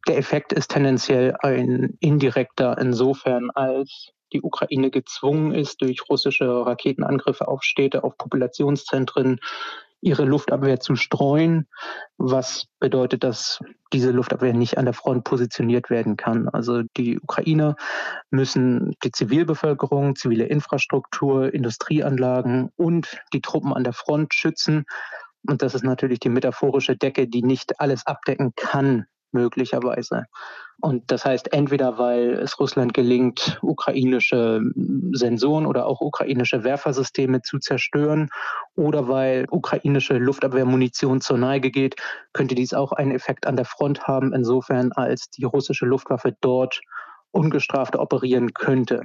Der 0.07 0.17
Effekt 0.17 0.51
ist 0.51 0.71
tendenziell 0.71 1.35
ein 1.39 1.95
indirekter 1.99 2.77
insofern, 2.77 3.49
als 3.51 4.09
die 4.33 4.41
Ukraine 4.41 4.89
gezwungen 4.89 5.53
ist, 5.53 5.81
durch 5.81 6.01
russische 6.09 6.65
Raketenangriffe 6.65 7.47
auf 7.47 7.63
Städte, 7.63 8.03
auf 8.03 8.17
Populationszentren 8.17 9.39
ihre 10.01 10.23
Luftabwehr 10.23 10.79
zu 10.79 10.95
streuen, 10.95 11.67
was 12.17 12.65
bedeutet, 12.79 13.23
dass 13.23 13.59
diese 13.91 14.11
Luftabwehr 14.11 14.53
nicht 14.53 14.77
an 14.77 14.85
der 14.85 14.93
Front 14.93 15.23
positioniert 15.23 15.89
werden 15.89 16.15
kann. 16.15 16.47
Also 16.47 16.83
die 16.97 17.19
Ukrainer 17.19 17.75
müssen 18.29 18.95
die 19.03 19.11
Zivilbevölkerung, 19.11 20.15
zivile 20.15 20.45
Infrastruktur, 20.45 21.53
Industrieanlagen 21.53 22.69
und 22.75 23.21
die 23.33 23.41
Truppen 23.41 23.73
an 23.73 23.83
der 23.83 23.93
Front 23.93 24.33
schützen. 24.33 24.85
Und 25.47 25.61
das 25.61 25.75
ist 25.75 25.83
natürlich 25.83 26.19
die 26.19 26.29
metaphorische 26.29 26.95
Decke, 26.95 27.27
die 27.27 27.43
nicht 27.43 27.79
alles 27.79 28.05
abdecken 28.05 28.53
kann, 28.55 29.05
möglicherweise. 29.31 30.25
Und 30.81 31.11
das 31.11 31.25
heißt, 31.25 31.51
entweder 31.51 31.97
weil 31.97 32.33
es 32.35 32.59
Russland 32.59 32.93
gelingt, 32.93 33.59
ukrainische 33.61 34.61
Sensoren 35.11 35.65
oder 35.65 35.85
auch 35.85 35.99
ukrainische 35.99 36.63
Werfersysteme 36.63 37.41
zu 37.41 37.59
zerstören, 37.59 38.29
oder 38.75 39.09
weil 39.09 39.45
ukrainische 39.51 40.17
Luftabwehrmunition 40.17 41.19
zur 41.19 41.37
Neige 41.37 41.69
geht, 41.69 41.95
könnte 42.31 42.55
dies 42.55 42.73
auch 42.73 42.93
einen 42.93 43.11
Effekt 43.11 43.45
an 43.45 43.57
der 43.57 43.65
Front 43.65 44.03
haben, 44.07 44.33
insofern 44.33 44.93
als 44.93 45.29
die 45.29 45.43
russische 45.43 45.85
Luftwaffe 45.85 46.35
dort 46.39 46.79
ungestraft 47.31 47.95
operieren 47.95 48.53
könnte. 48.53 49.03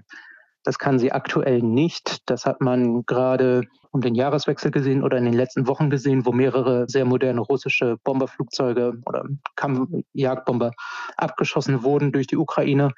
Das 0.65 0.79
kann 0.79 0.99
sie 0.99 1.13
aktuell 1.13 1.63
nicht. 1.63 2.29
Das 2.29 2.47
hat 2.47 2.61
man 2.61 3.05
gerade 3.05 3.63
um 3.93 4.01
den 4.01 4.15
Jahreswechsel 4.15 4.71
gesehen 4.71 5.05
oder 5.05 5.19
in 5.19 5.25
den 5.25 5.35
letzten 5.35 5.69
Wochen 5.69 5.91
gesehen, 5.91 6.27
wo 6.27 6.33
mehrere 6.33 6.87
sehr 6.89 7.05
moderne 7.05 7.41
russische 7.41 7.99
Bomberflugzeuge 8.03 8.95
oder 9.07 9.25
Kampfjagdbomber 9.55 10.73
abgeschossen 11.17 11.85
wurden 11.85 12.11
durch 12.11 12.27
die 12.27 12.39
Ukraine. 12.39 12.91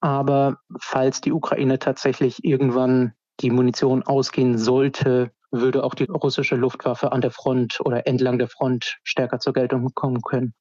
Aber 0.00 0.58
falls 0.78 1.20
die 1.20 1.32
Ukraine 1.32 1.78
tatsächlich 1.78 2.44
irgendwann 2.44 3.12
die 3.40 3.50
Munition 3.50 4.02
ausgehen 4.04 4.56
sollte, 4.56 5.32
würde 5.50 5.84
auch 5.84 5.94
die 5.94 6.04
russische 6.04 6.56
Luftwaffe 6.56 7.12
an 7.12 7.20
der 7.20 7.30
Front 7.30 7.80
oder 7.80 8.06
entlang 8.06 8.38
der 8.38 8.48
Front 8.48 8.98
stärker 9.02 9.40
zur 9.40 9.52
Geltung 9.52 9.90
kommen 9.94 10.22
können. 10.22 10.54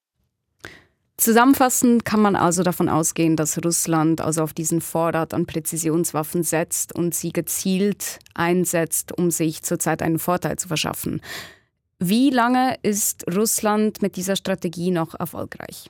Zusammenfassend 1.17 2.05
kann 2.05 2.21
man 2.21 2.35
also 2.35 2.63
davon 2.63 2.89
ausgehen, 2.89 3.35
dass 3.35 3.63
Russland 3.63 4.19
also 4.19 4.41
auf 4.41 4.53
diesen 4.53 4.81
Vorrat 4.81 5.33
an 5.33 5.45
Präzisionswaffen 5.45 6.43
setzt 6.43 6.93
und 6.93 7.13
sie 7.13 7.31
gezielt 7.31 8.19
einsetzt, 8.33 9.15
um 9.17 9.29
sich 9.29 9.61
zurzeit 9.61 10.01
einen 10.01 10.17
Vorteil 10.17 10.57
zu 10.57 10.67
verschaffen. 10.67 11.21
Wie 11.99 12.31
lange 12.31 12.77
ist 12.81 13.25
Russland 13.33 14.01
mit 14.01 14.15
dieser 14.15 14.35
Strategie 14.35 14.91
noch 14.91 15.13
erfolgreich? 15.17 15.89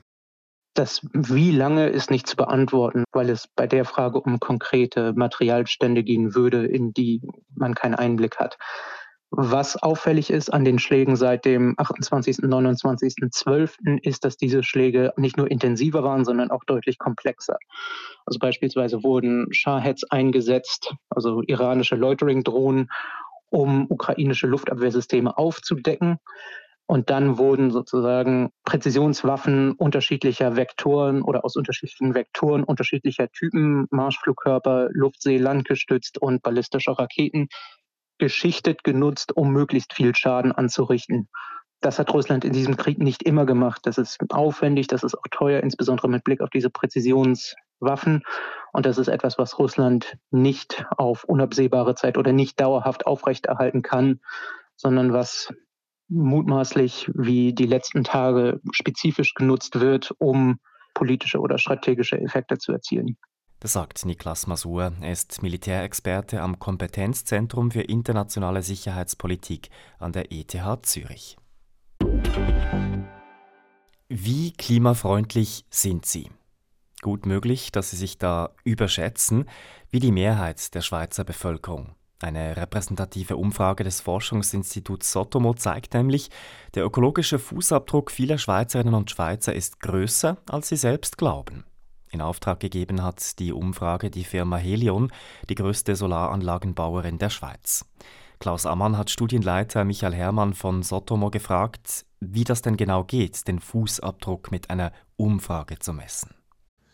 Das 0.76 1.02
Wie 1.14 1.52
lange 1.52 1.88
ist 1.88 2.12
nicht 2.12 2.28
zu 2.28 2.36
beantworten, 2.36 3.04
weil 3.12 3.30
es 3.30 3.48
bei 3.48 3.68
der 3.68 3.86
Frage 3.86 4.20
um 4.20 4.40
konkrete 4.40 5.14
Materialstände 5.14 6.04
gehen 6.04 6.36
würde, 6.36 6.66
in 6.66 6.94
die 6.94 7.22
man 7.56 7.76
keinen 7.76 7.96
Einblick 7.96 8.38
hat. 8.38 8.58
Was 9.36 9.82
auffällig 9.82 10.30
ist 10.30 10.54
an 10.54 10.64
den 10.64 10.78
Schlägen 10.78 11.16
seit 11.16 11.46
dem 11.46 11.74
28. 11.78 12.44
und 12.44 12.54
29.12. 12.54 13.98
ist, 14.04 14.26
dass 14.26 14.38
diese 14.38 14.62
Schläge 14.62 15.12
nicht 15.18 15.38
nur 15.38 15.50
intensiver 15.50 16.04
waren, 16.04 16.24
sondern 16.24 16.52
auch 16.52 16.64
deutlich 16.66 17.00
komplexer. 17.00 17.58
Also 18.28 18.38
beispielsweise 18.38 19.04
wurden 19.04 19.48
Shaheds 19.52 20.04
eingesetzt, 20.04 20.94
also 21.10 21.42
iranische 21.42 21.96
Loitering-Drohnen, 21.96 22.92
um 23.50 23.88
ukrainische 23.90 24.46
Luftabwehrsysteme 24.46 25.36
aufzudecken. 25.36 26.20
Und 26.86 27.10
dann 27.10 27.40
wurden 27.40 27.72
sozusagen 27.72 28.52
Präzisionswaffen 28.66 29.72
unterschiedlicher 29.72 30.56
Vektoren 30.56 31.24
oder 31.24 31.44
aus 31.44 31.56
unterschiedlichen 31.56 32.14
Vektoren 32.14 32.64
unterschiedlicher 32.64 33.30
Typen, 33.30 33.88
Marschflugkörper, 33.90 34.90
Luftsee, 34.92 35.40
Landgestützt 35.40 36.20
und 36.20 36.44
ballistische 36.44 36.96
Raketen 37.00 37.48
geschichtet 38.18 38.84
genutzt, 38.84 39.36
um 39.36 39.52
möglichst 39.52 39.94
viel 39.94 40.16
Schaden 40.16 40.52
anzurichten. 40.52 41.30
Das 41.82 42.00
hat 42.00 42.14
Russland 42.14 42.46
in 42.46 42.54
diesem 42.54 42.78
Krieg 42.78 43.00
nicht 43.00 43.24
immer 43.24 43.46
gemacht. 43.46 43.82
Das 43.84 43.98
ist 43.98 44.18
aufwendig, 44.30 44.88
das 44.88 45.04
ist 45.04 45.16
auch 45.16 45.28
teuer, 45.32 45.62
insbesondere 45.62 46.08
mit 46.08 46.24
Blick 46.24 46.40
auf 46.40 46.50
diese 46.50 46.70
Präzisionswaffen. 46.70 48.24
Und 48.72 48.86
das 48.86 48.98
ist 48.98 49.10
etwas, 49.10 49.38
was 49.38 49.60
Russland 49.60 50.18
nicht 50.32 50.86
auf 50.98 51.26
unabsehbare 51.26 51.96
Zeit 51.96 52.18
oder 52.18 52.32
nicht 52.32 52.60
dauerhaft 52.62 53.06
aufrechterhalten 53.06 53.82
kann, 53.82 54.22
sondern 54.78 55.12
was 55.12 55.54
mutmaßlich 56.08 57.12
wie 57.14 57.54
die 57.54 57.66
letzten 57.66 58.04
Tage 58.04 58.62
spezifisch 58.72 59.34
genutzt 59.34 59.80
wird, 59.80 60.14
um 60.20 60.60
politische 60.94 61.40
oder 61.40 61.58
strategische 61.58 62.20
Effekte 62.20 62.58
zu 62.58 62.72
erzielen. 62.72 63.18
Sagt 63.66 64.06
Niklas 64.06 64.46
Masur. 64.46 64.92
Er 65.00 65.12
ist 65.14 65.42
Militärexperte 65.42 66.42
am 66.42 66.60
Kompetenzzentrum 66.60 67.72
für 67.72 67.82
internationale 67.82 68.62
Sicherheitspolitik 68.62 69.70
an 70.00 70.12
der 70.12 70.34
ETH 70.34 70.54
Zürich. 70.82 71.38
Wie 74.10 74.52
klimafreundlich 74.52 75.66
sind 75.70 76.06
Sie? 76.06 76.30
Gut 77.02 77.26
möglich, 77.26 77.72
dass 77.72 77.92
Sie 77.92 77.96
sich 77.96 78.18
da 78.18 78.54
überschätzen, 78.66 79.46
wie 79.90 80.00
die 80.00 80.12
Mehrheit 80.12 80.76
der 80.76 80.82
Schweizer 80.82 81.24
Bevölkerung. 81.24 81.96
Eine 82.20 82.58
repräsentative 82.58 83.38
Umfrage 83.38 83.86
des 83.86 84.02
Forschungsinstituts 84.02 85.10
Sotomo 85.10 85.54
zeigt 85.54 85.94
nämlich, 85.94 86.30
der 86.76 86.84
ökologische 86.84 87.40
Fußabdruck 87.40 88.12
vieler 88.12 88.38
Schweizerinnen 88.38 88.94
und 88.94 89.10
Schweizer 89.10 89.54
ist 89.54 89.80
größer, 89.80 90.36
als 90.50 90.68
sie 90.68 90.78
selbst 90.78 91.18
glauben. 91.18 91.64
In 92.14 92.22
Auftrag 92.22 92.60
gegeben 92.60 93.02
hat 93.02 93.40
die 93.40 93.52
Umfrage 93.52 94.12
die 94.12 94.24
Firma 94.24 94.58
Helion, 94.58 95.12
die 95.50 95.56
größte 95.56 95.96
Solaranlagenbauerin 95.96 97.18
der 97.18 97.32
Schweiz. 97.32 97.86
Klaus 98.38 98.68
Ammann 98.68 99.00
hat 99.00 99.10
Studienleiter 99.10 99.84
Michael 99.84 100.14
Hermann 100.14 100.54
von 100.54 100.84
Sotomo 100.84 101.32
gefragt, 101.32 102.06
wie 102.20 102.44
das 102.44 102.62
denn 102.62 102.78
genau 102.78 103.04
geht, 103.04 103.48
den 103.48 103.60
Fußabdruck 103.60 104.52
mit 104.52 104.70
einer 104.70 104.92
Umfrage 105.16 105.80
zu 105.80 105.92
messen. 105.92 106.36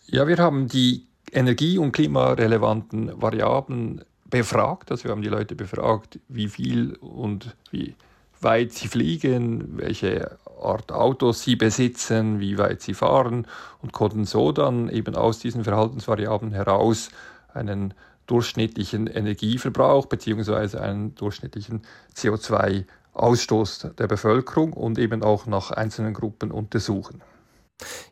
Ja, 0.07 0.25
wir 0.25 0.37
haben 0.37 0.69
die 0.69 1.07
energie- 1.33 1.77
und 1.77 1.91
klimarelevanten 1.91 3.21
Variablen 3.21 4.05
befragt. 4.23 4.89
Also 4.89 5.03
wir 5.03 5.11
haben 5.11 5.21
die 5.21 5.27
Leute 5.27 5.55
befragt, 5.55 6.19
wie 6.29 6.47
viel 6.47 6.95
und 6.95 7.57
wie 7.71 7.93
weit 8.41 8.73
sie 8.73 8.87
fliegen, 8.87 9.77
welche 9.77 10.37
Art 10.61 10.91
Autos 10.91 11.41
sie 11.41 11.55
besitzen, 11.55 12.39
wie 12.39 12.57
weit 12.57 12.81
sie 12.81 12.93
fahren 12.93 13.47
und 13.81 13.93
konnten 13.93 14.25
so 14.25 14.51
dann 14.51 14.89
eben 14.89 15.15
aus 15.15 15.39
diesen 15.39 15.63
Verhaltensvariablen 15.63 16.51
heraus 16.51 17.09
einen 17.53 17.93
durchschnittlichen 18.27 19.07
Energieverbrauch 19.07 20.05
bzw. 20.05 20.77
einen 20.77 21.15
durchschnittlichen 21.15 21.81
CO2-Ausstoß 22.15 23.95
der 23.95 24.07
Bevölkerung 24.07 24.73
und 24.73 24.99
eben 24.99 25.23
auch 25.23 25.47
nach 25.47 25.71
einzelnen 25.71 26.13
Gruppen 26.13 26.51
untersuchen. 26.51 27.21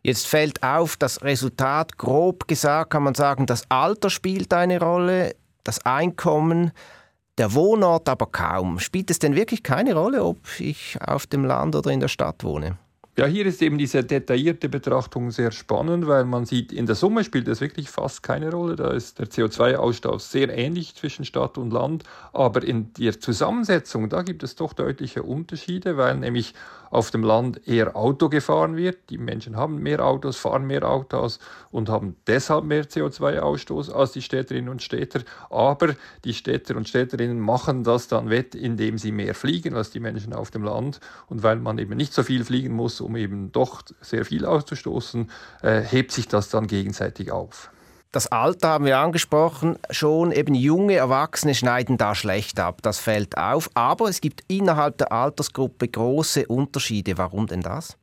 Jetzt 0.02 0.28
fällt 0.28 0.64
auf 0.64 0.96
das 0.96 1.24
Resultat, 1.24 1.98
grob 1.98 2.48
gesagt 2.48 2.92
kann 2.92 3.04
man 3.04 3.16
sagen, 3.16 3.46
das 3.46 3.70
Alter 3.70 4.10
spielt 4.10 4.54
eine 4.54 4.80
Rolle, 4.80 5.36
das 5.64 5.86
Einkommen, 5.86 6.72
der 7.38 7.54
Wohnort 7.54 8.10
aber 8.10 8.26
kaum. 8.26 8.80
Spielt 8.80 9.10
es 9.12 9.20
denn 9.20 9.36
wirklich 9.36 9.64
keine 9.64 9.94
Rolle, 9.94 10.24
ob 10.24 10.38
ich 10.60 10.98
auf 11.02 11.28
dem 11.28 11.46
Land 11.46 11.76
oder 11.76 11.92
in 11.92 12.00
der 12.00 12.08
Stadt 12.08 12.44
wohne? 12.44 12.78
Ja, 13.20 13.26
hier 13.26 13.48
ist 13.48 13.64
eben 13.64 13.80
diese 13.80 14.04
detaillierte 14.04 14.70
Betrachtung 14.70 15.32
sehr 15.32 15.52
spannend, 15.52 16.06
weil 16.06 16.24
man 16.24 16.46
sieht, 16.46 16.72
in 16.72 16.86
der 16.86 16.94
Summe 16.94 17.24
spielt 17.24 17.48
es 17.48 17.62
wirklich 17.62 17.90
fast 17.90 18.22
keine 18.22 18.52
Rolle. 18.52 18.76
Da 18.76 18.92
ist 18.92 19.18
der 19.18 19.26
CO2-Ausstoß 19.26 20.20
sehr 20.20 20.56
ähnlich 20.56 20.94
zwischen 20.94 21.26
Stadt 21.26 21.58
und 21.58 21.74
Land. 21.74 22.04
Aber 22.32 22.64
in 22.64 22.94
der 22.94 23.20
Zusammensetzung, 23.20 24.08
da 24.10 24.22
gibt 24.22 24.44
es 24.44 24.56
doch 24.56 24.74
deutliche 24.74 25.24
Unterschiede, 25.24 25.98
weil 25.98 26.16
nämlich 26.18 26.54
auf 26.92 27.12
dem 27.12 27.24
Land 27.24 27.68
eher 27.68 27.96
Auto 27.96 28.30
gefahren 28.30 28.76
wird. 28.76 29.10
Die 29.10 29.18
Menschen 29.18 29.56
haben 29.56 29.82
mehr 29.82 30.06
Autos, 30.06 30.38
fahren 30.38 30.66
mehr 30.66 30.88
Autos 30.88 31.40
und 31.72 31.90
haben 31.90 32.16
deshalb 32.28 32.66
mehr 32.66 32.86
CO2-Ausstoß 32.86 33.92
als 33.92 34.12
die 34.12 34.22
Städterinnen 34.22 34.70
und 34.70 34.82
Städter. 34.82 35.22
Aber 35.50 35.96
die 36.24 36.34
Städter 36.34 36.76
und 36.76 36.88
Städterinnen 36.88 37.40
machen 37.40 37.84
das 37.84 38.08
dann 38.08 38.30
wett, 38.30 38.56
indem 38.56 38.98
sie 38.98 39.12
mehr 39.12 39.34
fliegen 39.34 39.76
als 39.76 39.90
die 39.90 40.00
Menschen 40.00 40.34
auf 40.34 40.52
dem 40.52 40.64
Land. 40.64 41.00
Und 41.28 41.44
weil 41.44 41.58
man 41.58 41.78
eben 41.78 41.98
nicht 41.98 42.14
so 42.14 42.24
viel 42.24 42.44
fliegen 42.44 42.74
muss, 42.74 43.02
um 43.08 43.16
eben 43.16 43.52
doch 43.52 43.82
sehr 44.02 44.26
viel 44.26 44.46
auszustoßen, 44.46 45.32
äh, 45.62 45.82
hebt 45.82 46.12
sich 46.12 46.28
das 46.28 46.50
dann 46.50 46.68
gegenseitig 46.68 47.32
auf. 47.32 47.72
Das 48.12 48.28
Alter 48.28 48.70
haben 48.70 48.86
wir 48.86 49.00
angesprochen, 49.00 49.78
schon 49.90 50.32
eben 50.32 50.56
junge 50.56 50.96
Erwachsene 50.96 51.54
schneiden 51.54 51.98
da 51.98 52.16
schlecht 52.16 52.60
ab, 52.60 52.82
das 52.82 53.00
fällt 53.00 53.38
auf, 53.38 53.70
aber 53.74 54.10
es 54.10 54.22
gibt 54.22 54.44
innerhalb 54.48 54.98
der 54.98 55.12
Altersgruppe 55.12 55.88
große 55.88 56.48
Unterschiede. 56.48 57.18
Warum 57.18 57.48
denn 57.48 57.62
das? 57.62 57.98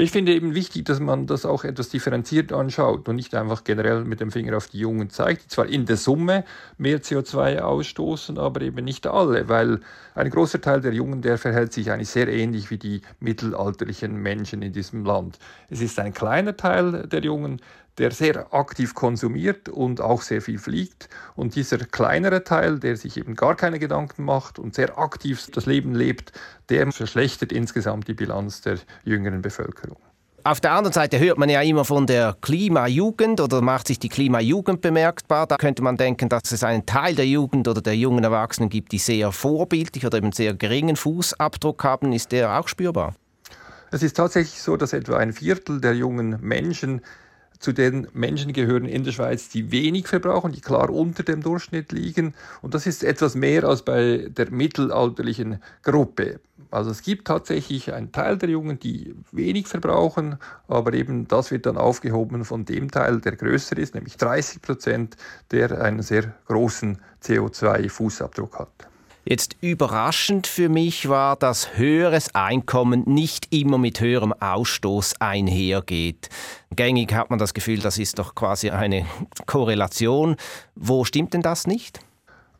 Ich 0.00 0.12
finde 0.12 0.32
eben 0.32 0.54
wichtig, 0.54 0.84
dass 0.84 1.00
man 1.00 1.26
das 1.26 1.44
auch 1.44 1.64
etwas 1.64 1.88
differenziert 1.88 2.52
anschaut 2.52 3.08
und 3.08 3.16
nicht 3.16 3.34
einfach 3.34 3.64
generell 3.64 4.04
mit 4.04 4.20
dem 4.20 4.30
Finger 4.30 4.56
auf 4.56 4.68
die 4.68 4.78
Jungen 4.78 5.10
zeigt, 5.10 5.42
die 5.42 5.48
zwar 5.48 5.66
in 5.66 5.86
der 5.86 5.96
Summe 5.96 6.44
mehr 6.76 7.02
CO2 7.02 7.58
ausstoßen, 7.58 8.38
aber 8.38 8.60
eben 8.60 8.84
nicht 8.84 9.08
alle, 9.08 9.48
weil 9.48 9.80
ein 10.14 10.30
großer 10.30 10.60
Teil 10.60 10.80
der 10.82 10.92
Jungen, 10.92 11.20
der 11.20 11.36
verhält 11.36 11.72
sich 11.72 11.90
eigentlich 11.90 12.10
sehr 12.10 12.28
ähnlich 12.28 12.70
wie 12.70 12.78
die 12.78 13.02
mittelalterlichen 13.18 14.14
Menschen 14.14 14.62
in 14.62 14.72
diesem 14.72 15.04
Land. 15.04 15.40
Es 15.68 15.80
ist 15.80 15.98
ein 15.98 16.14
kleiner 16.14 16.56
Teil 16.56 17.08
der 17.08 17.24
Jungen, 17.24 17.60
der 17.98 18.12
sehr 18.12 18.52
aktiv 18.54 18.94
konsumiert 18.94 19.68
und 19.68 20.00
auch 20.00 20.22
sehr 20.22 20.40
viel 20.40 20.58
fliegt. 20.58 21.08
Und 21.34 21.54
dieser 21.56 21.78
kleinere 21.78 22.44
Teil, 22.44 22.78
der 22.78 22.96
sich 22.96 23.16
eben 23.16 23.34
gar 23.34 23.56
keine 23.56 23.78
Gedanken 23.78 24.24
macht 24.24 24.58
und 24.58 24.74
sehr 24.74 24.98
aktiv 24.98 25.48
das 25.52 25.66
Leben 25.66 25.94
lebt, 25.94 26.32
der 26.68 26.90
verschlechtert 26.92 27.52
insgesamt 27.52 28.08
die 28.08 28.14
Bilanz 28.14 28.60
der 28.60 28.78
jüngeren 29.04 29.42
Bevölkerung. 29.42 29.98
Auf 30.44 30.60
der 30.60 30.72
anderen 30.72 30.92
Seite 30.92 31.18
hört 31.18 31.36
man 31.36 31.48
ja 31.48 31.60
immer 31.60 31.84
von 31.84 32.06
der 32.06 32.36
Klimajugend 32.40 33.40
oder 33.40 33.60
macht 33.60 33.88
sich 33.88 33.98
die 33.98 34.08
Klimajugend 34.08 34.80
bemerkbar. 34.80 35.46
Da 35.46 35.56
könnte 35.56 35.82
man 35.82 35.96
denken, 35.96 36.28
dass 36.28 36.52
es 36.52 36.62
einen 36.62 36.86
Teil 36.86 37.16
der 37.16 37.26
Jugend 37.26 37.66
oder 37.68 37.82
der 37.82 37.96
jungen 37.96 38.24
Erwachsenen 38.24 38.70
gibt, 38.70 38.92
die 38.92 38.98
sehr 38.98 39.32
vorbildlich 39.32 40.06
oder 40.06 40.16
eben 40.16 40.32
sehr 40.32 40.54
geringen 40.54 40.96
Fußabdruck 40.96 41.82
haben. 41.84 42.12
Ist 42.12 42.32
der 42.32 42.58
auch 42.58 42.68
spürbar? 42.68 43.14
Es 43.90 44.02
ist 44.02 44.16
tatsächlich 44.16 44.62
so, 44.62 44.76
dass 44.76 44.92
etwa 44.92 45.16
ein 45.16 45.32
Viertel 45.32 45.80
der 45.80 45.94
jungen 45.94 46.38
Menschen 46.40 47.02
zu 47.58 47.72
den 47.72 48.06
Menschen 48.12 48.52
gehören 48.52 48.86
in 48.86 49.04
der 49.04 49.12
Schweiz, 49.12 49.48
die 49.48 49.72
wenig 49.72 50.06
verbrauchen, 50.06 50.52
die 50.52 50.60
klar 50.60 50.90
unter 50.90 51.22
dem 51.22 51.42
Durchschnitt 51.42 51.92
liegen. 51.92 52.34
Und 52.62 52.74
das 52.74 52.86
ist 52.86 53.02
etwas 53.04 53.34
mehr 53.34 53.64
als 53.64 53.82
bei 53.82 54.28
der 54.30 54.50
mittelalterlichen 54.50 55.60
Gruppe. 55.82 56.40
Also 56.70 56.90
es 56.90 57.02
gibt 57.02 57.26
tatsächlich 57.26 57.92
einen 57.92 58.12
Teil 58.12 58.36
der 58.36 58.50
Jungen, 58.50 58.78
die 58.78 59.14
wenig 59.32 59.68
verbrauchen, 59.68 60.38
aber 60.66 60.92
eben 60.92 61.26
das 61.26 61.50
wird 61.50 61.66
dann 61.66 61.78
aufgehoben 61.78 62.44
von 62.44 62.64
dem 62.64 62.90
Teil, 62.90 63.20
der 63.20 63.36
größer 63.36 63.78
ist, 63.78 63.94
nämlich 63.94 64.16
30 64.18 64.60
Prozent, 64.60 65.16
der 65.50 65.80
einen 65.80 66.02
sehr 66.02 66.34
großen 66.46 66.98
CO2-Fußabdruck 67.22 68.58
hat. 68.58 68.88
Jetzt 69.24 69.56
überraschend 69.60 70.46
für 70.46 70.68
mich 70.68 71.08
war, 71.08 71.36
dass 71.36 71.76
höheres 71.76 72.34
Einkommen 72.34 73.02
nicht 73.06 73.52
immer 73.52 73.76
mit 73.76 74.00
höherem 74.00 74.32
Ausstoß 74.32 75.20
einhergeht. 75.20 76.30
Gängig 76.74 77.12
hat 77.12 77.28
man 77.30 77.38
das 77.38 77.52
Gefühl, 77.52 77.80
das 77.80 77.98
ist 77.98 78.18
doch 78.18 78.34
quasi 78.34 78.70
eine 78.70 79.04
Korrelation. 79.46 80.36
Wo 80.74 81.04
stimmt 81.04 81.34
denn 81.34 81.42
das 81.42 81.66
nicht? 81.66 82.00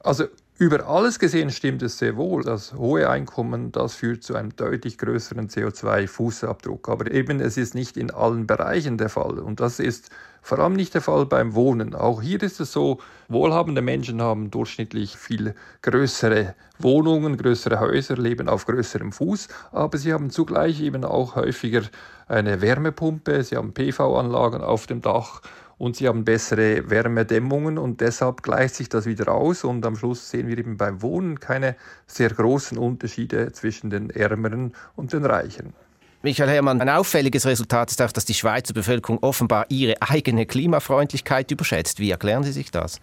Also 0.01 0.25
über 0.59 0.89
alles 0.89 1.21
gesehen 1.21 1.51
stimmt 1.51 1.83
es 1.83 1.99
sehr 1.99 2.17
wohl. 2.17 2.43
Das 2.43 2.75
hohe 2.75 3.09
Einkommen, 3.09 3.71
das 3.71 3.95
führt 3.95 4.25
zu 4.25 4.35
einem 4.35 4.55
deutlich 4.57 4.99
größeren 4.99 5.49
CO2-Fußabdruck. 5.49 6.91
Aber 6.91 7.11
eben, 7.13 7.39
es 7.41 7.57
ist 7.57 7.77
nicht 7.77 7.97
in 7.97 8.11
allen 8.11 8.47
Bereichen 8.49 8.99
der 8.99 9.09
Fall. 9.09 9.39
Und 9.39 9.61
das 9.61 9.79
ist 9.79 10.11
vor 10.49 10.61
allem 10.61 10.73
nicht 10.73 10.95
der 10.95 11.03
Fall 11.03 11.27
beim 11.27 11.55
Wohnen. 11.55 11.95
Auch 11.95 12.23
hier 12.23 12.43
ist 12.43 12.59
es 12.59 12.73
so, 12.73 13.01
wohlhabende 13.29 13.83
Menschen 13.83 14.23
haben 14.23 14.51
durchschnittlich 14.51 15.15
viel 15.15 15.55
größere 15.83 16.55
Wohnungen, 16.79 17.37
größere 17.37 17.81
Häuser, 17.81 18.17
leben 18.17 18.49
auf 18.49 18.65
größerem 18.65 19.13
Fuß, 19.13 19.49
aber 19.73 19.99
sie 19.99 20.15
haben 20.15 20.31
zugleich 20.31 20.81
eben 20.81 21.05
auch 21.05 21.37
häufiger 21.37 21.83
eine 22.29 22.63
Wärmepumpe, 22.63 23.45
sie 23.45 23.59
haben 23.59 23.75
PV-Anlagen 23.75 24.63
auf 24.63 24.87
dem 24.87 25.03
Dach 25.03 25.43
und 25.77 25.97
sie 25.97 26.09
haben 26.09 26.25
bessere 26.25 26.89
Wärmedämmungen 26.89 27.77
und 27.77 28.01
deshalb 28.01 28.43
gleicht 28.43 28.75
sich 28.75 28.89
das 28.89 29.05
wieder 29.05 29.31
aus 29.31 29.65
und 29.65 29.85
am 29.85 29.97
Schluss 29.97 30.31
sehen 30.31 30.49
wir 30.49 30.57
eben 30.57 30.79
beim 30.79 31.03
Wohnen 31.03 31.41
keine 31.41 31.77
sehr 32.07 32.31
großen 32.31 32.79
Unterschiede 32.79 33.53
zwischen 33.53 33.91
den 33.91 34.09
Ärmeren 34.09 34.73
und 34.97 35.13
den 35.13 35.27
Reicheren. 35.27 35.75
Michael 36.23 36.51
Herrmann, 36.51 36.81
ein 36.81 36.89
auffälliges 36.89 37.47
Resultat 37.47 37.93
ist 37.93 38.03
auch, 38.03 38.11
dass 38.11 38.25
die 38.25 38.35
Schweizer 38.35 38.75
Bevölkerung 38.75 39.19
offenbar 39.23 39.67
ihre 39.69 40.03
eigene 40.03 40.47
Klimafreundlichkeit 40.47 41.51
überschätzt. 41.53 42.01
Wie 42.01 42.11
erklären 42.11 42.43
Sie 42.43 42.51
sich 42.51 42.73
das? 42.73 43.01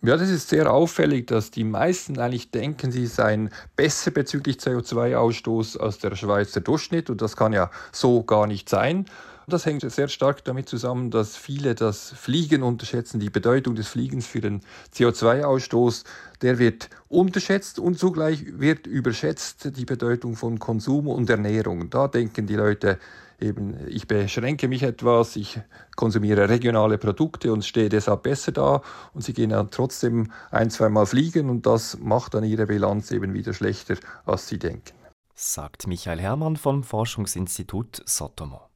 Ja, 0.00 0.16
das 0.16 0.30
ist 0.30 0.48
sehr 0.48 0.72
auffällig, 0.72 1.26
dass 1.26 1.50
die 1.50 1.64
meisten 1.64 2.18
eigentlich 2.20 2.52
denken, 2.52 2.92
sie 2.92 3.06
seien 3.06 3.50
besser 3.74 4.12
bezüglich 4.12 4.58
CO2-Ausstoß 4.58 5.76
als 5.76 5.98
der 5.98 6.14
Schweizer 6.14 6.60
Durchschnitt 6.60 7.10
und 7.10 7.20
das 7.20 7.36
kann 7.36 7.52
ja 7.52 7.68
so 7.90 8.22
gar 8.22 8.46
nicht 8.46 8.68
sein. 8.68 9.06
Das 9.48 9.64
hängt 9.64 9.80
sehr 9.90 10.08
stark 10.08 10.44
damit 10.44 10.68
zusammen, 10.68 11.10
dass 11.10 11.34
viele 11.34 11.74
das 11.74 12.10
Fliegen 12.10 12.62
unterschätzen, 12.62 13.18
die 13.18 13.30
Bedeutung 13.30 13.76
des 13.76 13.88
Fliegens 13.88 14.26
für 14.26 14.42
den 14.42 14.60
CO2-Ausstoß. 14.94 16.04
Der 16.42 16.58
wird 16.58 16.90
unterschätzt 17.08 17.78
und 17.78 17.98
zugleich 17.98 18.44
wird 18.58 18.86
überschätzt 18.86 19.74
die 19.78 19.86
Bedeutung 19.86 20.36
von 20.36 20.58
Konsum 20.58 21.08
und 21.08 21.30
Ernährung. 21.30 21.88
Da 21.88 22.08
denken 22.08 22.46
die 22.46 22.56
Leute, 22.56 22.98
eben, 23.40 23.74
ich 23.88 24.06
beschränke 24.06 24.68
mich 24.68 24.82
etwas, 24.82 25.34
ich 25.36 25.58
konsumiere 25.96 26.50
regionale 26.50 26.98
Produkte 26.98 27.50
und 27.50 27.64
stehe 27.64 27.88
deshalb 27.88 28.24
besser 28.24 28.52
da 28.52 28.82
und 29.14 29.24
sie 29.24 29.32
gehen 29.32 29.50
dann 29.50 29.70
trotzdem 29.70 30.30
ein, 30.50 30.68
zweimal 30.68 31.06
fliegen 31.06 31.48
und 31.48 31.64
das 31.64 31.98
macht 31.98 32.34
dann 32.34 32.44
ihre 32.44 32.66
Bilanz 32.66 33.10
eben 33.12 33.32
wieder 33.32 33.54
schlechter, 33.54 33.96
als 34.26 34.46
sie 34.46 34.58
denken. 34.58 34.92
Sagt 35.34 35.86
Michael 35.86 36.20
Herrmann 36.20 36.56
vom 36.56 36.82
Forschungsinstitut 36.82 38.02
Sotomo. 38.04 38.67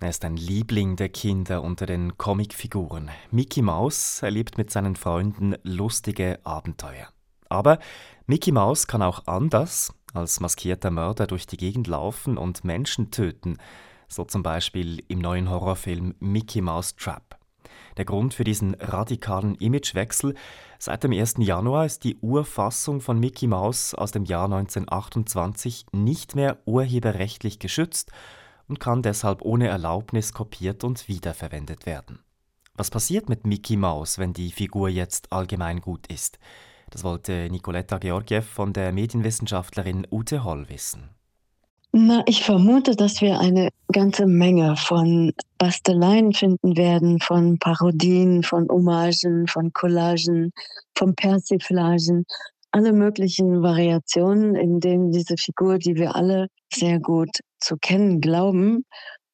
Er 0.00 0.10
ist 0.10 0.24
ein 0.24 0.36
Liebling 0.36 0.94
der 0.94 1.08
Kinder 1.08 1.62
unter 1.62 1.84
den 1.84 2.16
Comicfiguren. 2.16 3.10
Mickey 3.32 3.60
Mouse 3.60 4.22
erlebt 4.22 4.56
mit 4.56 4.70
seinen 4.70 4.94
Freunden 4.94 5.56
lustige 5.64 6.38
Abenteuer. 6.44 7.08
Aber 7.48 7.78
Mickey 8.26 8.52
Mouse 8.52 8.86
kann 8.86 9.02
auch 9.02 9.26
anders 9.26 9.92
als 10.14 10.40
maskierter 10.40 10.90
Mörder 10.90 11.26
durch 11.26 11.46
die 11.46 11.56
Gegend 11.56 11.88
laufen 11.88 12.38
und 12.38 12.64
Menschen 12.64 13.10
töten, 13.10 13.58
so 14.08 14.24
zum 14.24 14.42
Beispiel 14.42 15.02
im 15.08 15.18
neuen 15.18 15.50
Horrorfilm 15.50 16.14
Mickey 16.20 16.60
Mouse 16.60 16.94
Trap. 16.94 17.35
Der 17.96 18.04
Grund 18.04 18.34
für 18.34 18.44
diesen 18.44 18.74
radikalen 18.74 19.54
Imagewechsel 19.54 20.34
seit 20.78 21.02
dem 21.04 21.12
1. 21.12 21.36
Januar 21.38 21.86
ist 21.86 22.04
die 22.04 22.16
Urfassung 22.16 23.00
von 23.00 23.18
Mickey 23.18 23.46
Mouse 23.46 23.94
aus 23.94 24.10
dem 24.10 24.24
Jahr 24.24 24.44
1928 24.44 25.86
nicht 25.92 26.36
mehr 26.36 26.58
urheberrechtlich 26.66 27.58
geschützt 27.58 28.12
und 28.68 28.80
kann 28.80 29.02
deshalb 29.02 29.42
ohne 29.42 29.68
Erlaubnis 29.68 30.32
kopiert 30.32 30.84
und 30.84 31.08
wiederverwendet 31.08 31.86
werden. 31.86 32.20
Was 32.74 32.90
passiert 32.90 33.30
mit 33.30 33.46
Mickey 33.46 33.76
Mouse, 33.76 34.18
wenn 34.18 34.34
die 34.34 34.50
Figur 34.50 34.90
jetzt 34.90 35.32
allgemein 35.32 35.80
gut 35.80 36.06
ist? 36.08 36.38
Das 36.90 37.02
wollte 37.02 37.48
Nicoletta 37.50 37.98
Georgiev 37.98 38.46
von 38.46 38.74
der 38.74 38.92
Medienwissenschaftlerin 38.92 40.06
Ute 40.10 40.44
Holl 40.44 40.68
wissen. 40.68 41.08
Na, 41.98 42.22
ich 42.26 42.42
vermute, 42.42 42.94
dass 42.94 43.22
wir 43.22 43.40
eine 43.40 43.70
ganze 43.90 44.26
Menge 44.26 44.76
von 44.76 45.32
Basteleien 45.56 46.34
finden 46.34 46.76
werden, 46.76 47.20
von 47.20 47.58
Parodien, 47.58 48.42
von 48.42 48.68
Hommagen, 48.68 49.46
von 49.46 49.72
Collagen, 49.72 50.52
von 50.94 51.14
Persiflagen, 51.14 52.26
alle 52.70 52.92
möglichen 52.92 53.62
Variationen, 53.62 54.56
in 54.56 54.78
denen 54.78 55.10
diese 55.10 55.38
Figur, 55.38 55.78
die 55.78 55.94
wir 55.94 56.14
alle 56.14 56.48
sehr 56.70 57.00
gut 57.00 57.30
zu 57.60 57.78
kennen 57.78 58.20
glauben, 58.20 58.84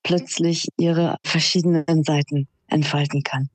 plötzlich 0.04 0.68
ihre 0.78 1.16
verschiedenen 1.24 2.04
Seiten 2.04 2.46
entfalten 2.68 3.24
kann. 3.24 3.50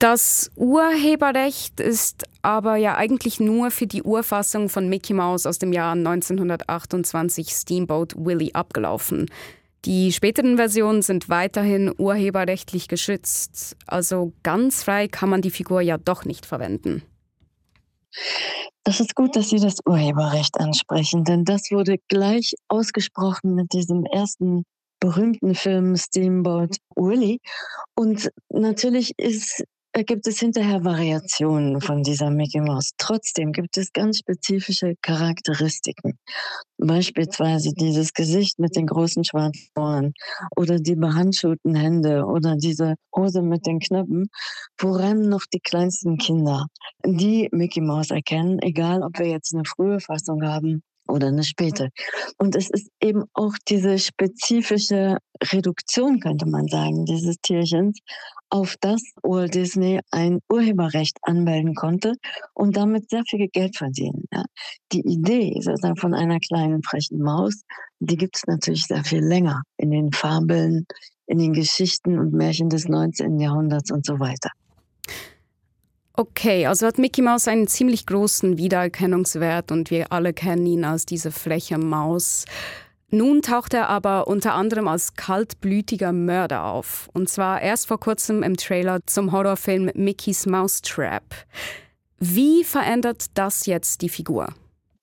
Das 0.00 0.50
Urheberrecht 0.56 1.78
ist 1.78 2.24
aber 2.40 2.76
ja 2.76 2.96
eigentlich 2.96 3.38
nur 3.38 3.70
für 3.70 3.86
die 3.86 4.02
Urfassung 4.02 4.70
von 4.70 4.88
Mickey 4.88 5.12
Mouse 5.12 5.44
aus 5.44 5.58
dem 5.58 5.74
Jahr 5.74 5.92
1928 5.92 7.50
Steamboat 7.50 8.14
Willie 8.16 8.54
abgelaufen. 8.54 9.26
Die 9.84 10.10
späteren 10.12 10.56
Versionen 10.56 11.02
sind 11.02 11.28
weiterhin 11.28 11.92
urheberrechtlich 11.98 12.88
geschützt, 12.88 13.76
also 13.86 14.32
ganz 14.42 14.84
frei 14.84 15.06
kann 15.06 15.28
man 15.28 15.42
die 15.42 15.50
Figur 15.50 15.82
ja 15.82 15.98
doch 15.98 16.24
nicht 16.24 16.46
verwenden. 16.46 17.02
Das 18.84 19.00
ist 19.00 19.14
gut, 19.14 19.36
dass 19.36 19.50
Sie 19.50 19.60
das 19.60 19.80
Urheberrecht 19.84 20.58
ansprechen, 20.58 21.24
denn 21.24 21.44
das 21.44 21.70
wurde 21.70 21.96
gleich 22.08 22.54
ausgesprochen 22.68 23.54
mit 23.54 23.74
diesem 23.74 24.06
ersten 24.06 24.64
berühmten 24.98 25.54
Film 25.54 25.94
Steamboat 25.96 26.78
Willie. 26.96 27.36
Und 27.94 28.30
natürlich 28.48 29.12
ist 29.18 29.62
gibt 29.92 30.26
es 30.26 30.38
hinterher 30.38 30.84
Variationen 30.84 31.80
von 31.80 32.02
dieser 32.02 32.30
Mickey 32.30 32.60
Mouse. 32.60 32.92
Trotzdem 32.96 33.52
gibt 33.52 33.76
es 33.76 33.92
ganz 33.92 34.18
spezifische 34.18 34.94
Charakteristiken. 35.02 36.18
Beispielsweise 36.78 37.72
dieses 37.74 38.12
Gesicht 38.12 38.58
mit 38.58 38.76
den 38.76 38.86
großen 38.86 39.24
schwarzen 39.24 39.68
Ohren 39.76 40.12
oder 40.56 40.78
die 40.78 40.94
behandschuhten 40.94 41.74
Hände 41.74 42.24
oder 42.24 42.56
diese 42.56 42.94
Hose 43.14 43.42
mit 43.42 43.66
den 43.66 43.80
Knöpfen, 43.80 44.28
woran 44.78 45.28
noch 45.28 45.44
die 45.52 45.60
kleinsten 45.60 46.18
Kinder 46.18 46.66
die 47.04 47.48
Mickey 47.52 47.80
Mouse 47.80 48.10
erkennen, 48.10 48.58
egal 48.60 49.02
ob 49.02 49.18
wir 49.18 49.26
jetzt 49.26 49.54
eine 49.54 49.64
frühe 49.64 50.00
Fassung 50.00 50.42
haben 50.42 50.82
oder 51.10 51.28
eine 51.28 51.44
späte. 51.44 51.90
Und 52.38 52.56
es 52.56 52.70
ist 52.70 52.88
eben 53.00 53.24
auch 53.34 53.54
diese 53.68 53.98
spezifische 53.98 55.18
Reduktion, 55.42 56.20
könnte 56.20 56.46
man 56.46 56.66
sagen, 56.68 57.04
dieses 57.04 57.36
Tierchens 57.42 57.98
auf 58.50 58.76
das 58.80 59.00
Walt 59.22 59.54
Disney 59.54 60.00
ein 60.10 60.40
Urheberrecht 60.48 61.18
anmelden 61.22 61.74
konnte 61.74 62.14
und 62.54 62.76
damit 62.76 63.08
sehr 63.08 63.22
viel 63.28 63.48
Geld 63.48 63.76
verdienen. 63.76 64.24
Ja. 64.32 64.44
Die 64.92 65.00
Idee 65.00 65.54
sozusagen 65.60 65.96
von 65.96 66.14
einer 66.14 66.40
kleinen 66.40 66.82
frechen 66.82 67.22
Maus, 67.22 67.62
die 68.00 68.16
gibt 68.16 68.36
es 68.36 68.46
natürlich 68.46 68.86
sehr 68.86 69.04
viel 69.04 69.24
länger 69.24 69.62
in 69.76 69.90
den 69.90 70.12
Fabeln, 70.12 70.86
in 71.26 71.38
den 71.38 71.52
Geschichten 71.52 72.18
und 72.18 72.32
Märchen 72.32 72.68
des 72.68 72.88
19. 72.88 73.38
Jahrhunderts 73.38 73.90
und 73.90 74.04
so 74.04 74.18
weiter. 74.18 74.50
Okay, 76.14 76.66
also 76.66 76.86
hat 76.86 76.98
Mickey 76.98 77.22
Mouse 77.22 77.48
einen 77.48 77.66
ziemlich 77.66 78.06
großen 78.06 78.58
Wiedererkennungswert 78.58 79.72
und 79.72 79.90
wir 79.90 80.12
alle 80.12 80.32
kennen 80.32 80.66
ihn 80.66 80.84
als 80.84 81.06
diese 81.06 81.30
freche 81.30 81.78
Maus. 81.78 82.44
Nun 83.12 83.42
taucht 83.42 83.74
er 83.74 83.88
aber 83.88 84.28
unter 84.28 84.54
anderem 84.54 84.86
als 84.86 85.14
kaltblütiger 85.14 86.12
Mörder 86.12 86.64
auf. 86.64 87.08
Und 87.12 87.28
zwar 87.28 87.60
erst 87.60 87.88
vor 87.88 87.98
kurzem 87.98 88.42
im 88.42 88.56
Trailer 88.56 89.00
zum 89.06 89.32
Horrorfilm 89.32 89.90
Mickey's 89.94 90.46
Mousetrap. 90.46 91.24
Wie 92.18 92.62
verändert 92.64 93.26
das 93.34 93.66
jetzt 93.66 94.02
die 94.02 94.08
Figur? 94.08 94.54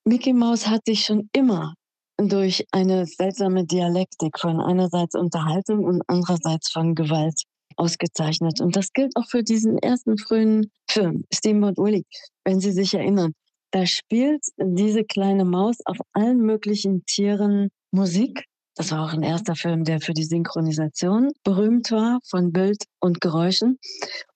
Mickey 0.04 0.32
Mouse 0.32 0.68
hat 0.68 0.86
sich 0.86 1.04
schon 1.04 1.28
immer 1.32 1.74
durch 2.16 2.64
eine 2.72 3.04
seltsame 3.06 3.64
Dialektik 3.66 4.38
von 4.38 4.60
einerseits 4.60 5.14
Unterhaltung 5.14 5.84
und 5.84 6.02
andererseits 6.06 6.70
von 6.70 6.94
Gewalt 6.94 7.42
ausgezeichnet. 7.78 8.60
Und 8.60 8.76
das 8.76 8.92
gilt 8.92 9.16
auch 9.16 9.26
für 9.28 9.42
diesen 9.42 9.78
ersten 9.78 10.18
frühen 10.18 10.70
Film, 10.90 11.24
Steamboat 11.32 11.78
Willie, 11.78 12.04
wenn 12.44 12.60
Sie 12.60 12.72
sich 12.72 12.94
erinnern. 12.94 13.32
Da 13.70 13.86
spielt 13.86 14.44
diese 14.56 15.04
kleine 15.04 15.44
Maus 15.44 15.76
auf 15.84 15.98
allen 16.12 16.40
möglichen 16.40 17.04
Tieren 17.04 17.68
Musik. 17.90 18.44
Das 18.78 18.92
war 18.92 19.04
auch 19.04 19.12
ein 19.12 19.24
erster 19.24 19.56
Film, 19.56 19.82
der 19.82 20.00
für 20.00 20.14
die 20.14 20.24
Synchronisation 20.24 21.30
berühmt 21.42 21.90
war 21.90 22.20
von 22.24 22.52
Bild 22.52 22.84
und 23.00 23.20
Geräuschen. 23.20 23.76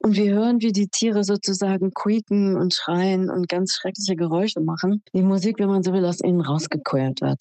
Und 0.00 0.16
wir 0.16 0.34
hören, 0.34 0.60
wie 0.60 0.72
die 0.72 0.88
Tiere 0.88 1.22
sozusagen 1.22 1.92
quieken 1.92 2.56
und 2.56 2.74
schreien 2.74 3.30
und 3.30 3.48
ganz 3.48 3.74
schreckliche 3.74 4.16
Geräusche 4.16 4.60
machen. 4.60 5.04
Die 5.14 5.22
Musik, 5.22 5.60
wenn 5.60 5.68
man 5.68 5.84
so 5.84 5.92
will, 5.92 6.04
aus 6.04 6.20
ihnen 6.20 6.40
rausgequält 6.40 7.20
wird. 7.20 7.40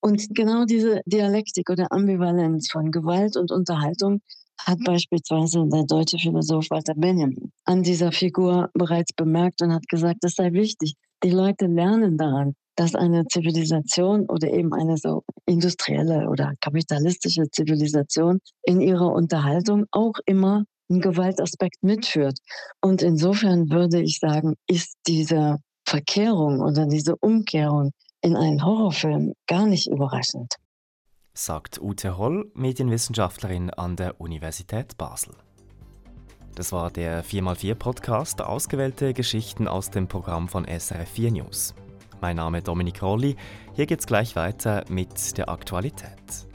Und 0.00 0.24
genau 0.36 0.66
diese 0.66 1.00
Dialektik 1.04 1.68
oder 1.68 1.90
Ambivalenz 1.90 2.70
von 2.70 2.92
Gewalt 2.92 3.36
und 3.36 3.50
Unterhaltung 3.50 4.20
hat 4.58 4.78
beispielsweise 4.84 5.64
der 5.72 5.84
deutsche 5.84 6.18
Philosoph 6.18 6.70
Walter 6.70 6.94
Benjamin 6.94 7.52
an 7.64 7.82
dieser 7.82 8.12
Figur 8.12 8.70
bereits 8.74 9.12
bemerkt 9.12 9.62
und 9.62 9.72
hat 9.72 9.86
gesagt, 9.88 10.24
es 10.24 10.34
sei 10.34 10.52
wichtig. 10.52 10.94
Die 11.22 11.30
Leute 11.30 11.66
lernen 11.66 12.16
daran, 12.16 12.54
dass 12.76 12.94
eine 12.94 13.26
Zivilisation 13.26 14.26
oder 14.28 14.52
eben 14.52 14.72
eine 14.74 14.96
so 14.98 15.22
industrielle 15.46 16.28
oder 16.28 16.52
kapitalistische 16.60 17.50
Zivilisation 17.50 18.38
in 18.62 18.80
ihrer 18.80 19.12
Unterhaltung 19.12 19.86
auch 19.90 20.14
immer 20.26 20.64
einen 20.88 21.00
Gewaltaspekt 21.00 21.82
mitführt. 21.82 22.38
Und 22.80 23.02
insofern 23.02 23.70
würde 23.70 24.00
ich 24.00 24.18
sagen, 24.18 24.54
ist 24.68 24.94
diese 25.06 25.56
Verkehrung 25.84 26.60
oder 26.60 26.86
diese 26.86 27.16
Umkehrung 27.16 27.92
in 28.20 28.36
einen 28.36 28.64
Horrorfilm 28.64 29.32
gar 29.46 29.66
nicht 29.66 29.88
überraschend. 29.88 30.54
Sagt 31.38 31.78
Ute 31.82 32.16
Holl, 32.16 32.50
Medienwissenschaftlerin 32.54 33.68
an 33.68 33.94
der 33.94 34.22
Universität 34.22 34.96
Basel. 34.96 35.34
Das 36.54 36.72
war 36.72 36.90
der 36.90 37.22
4x4 37.22 37.74
Podcast, 37.74 38.40
ausgewählte 38.40 39.12
Geschichten 39.12 39.68
aus 39.68 39.90
dem 39.90 40.08
Programm 40.08 40.48
von 40.48 40.64
SRF4 40.64 41.30
News. 41.30 41.74
Mein 42.22 42.36
Name 42.36 42.58
ist 42.58 42.68
Dominik 42.68 43.02
Rolli. 43.02 43.36
Hier 43.74 43.84
geht's 43.84 44.06
gleich 44.06 44.34
weiter 44.34 44.86
mit 44.88 45.36
der 45.36 45.50
Aktualität. 45.50 46.48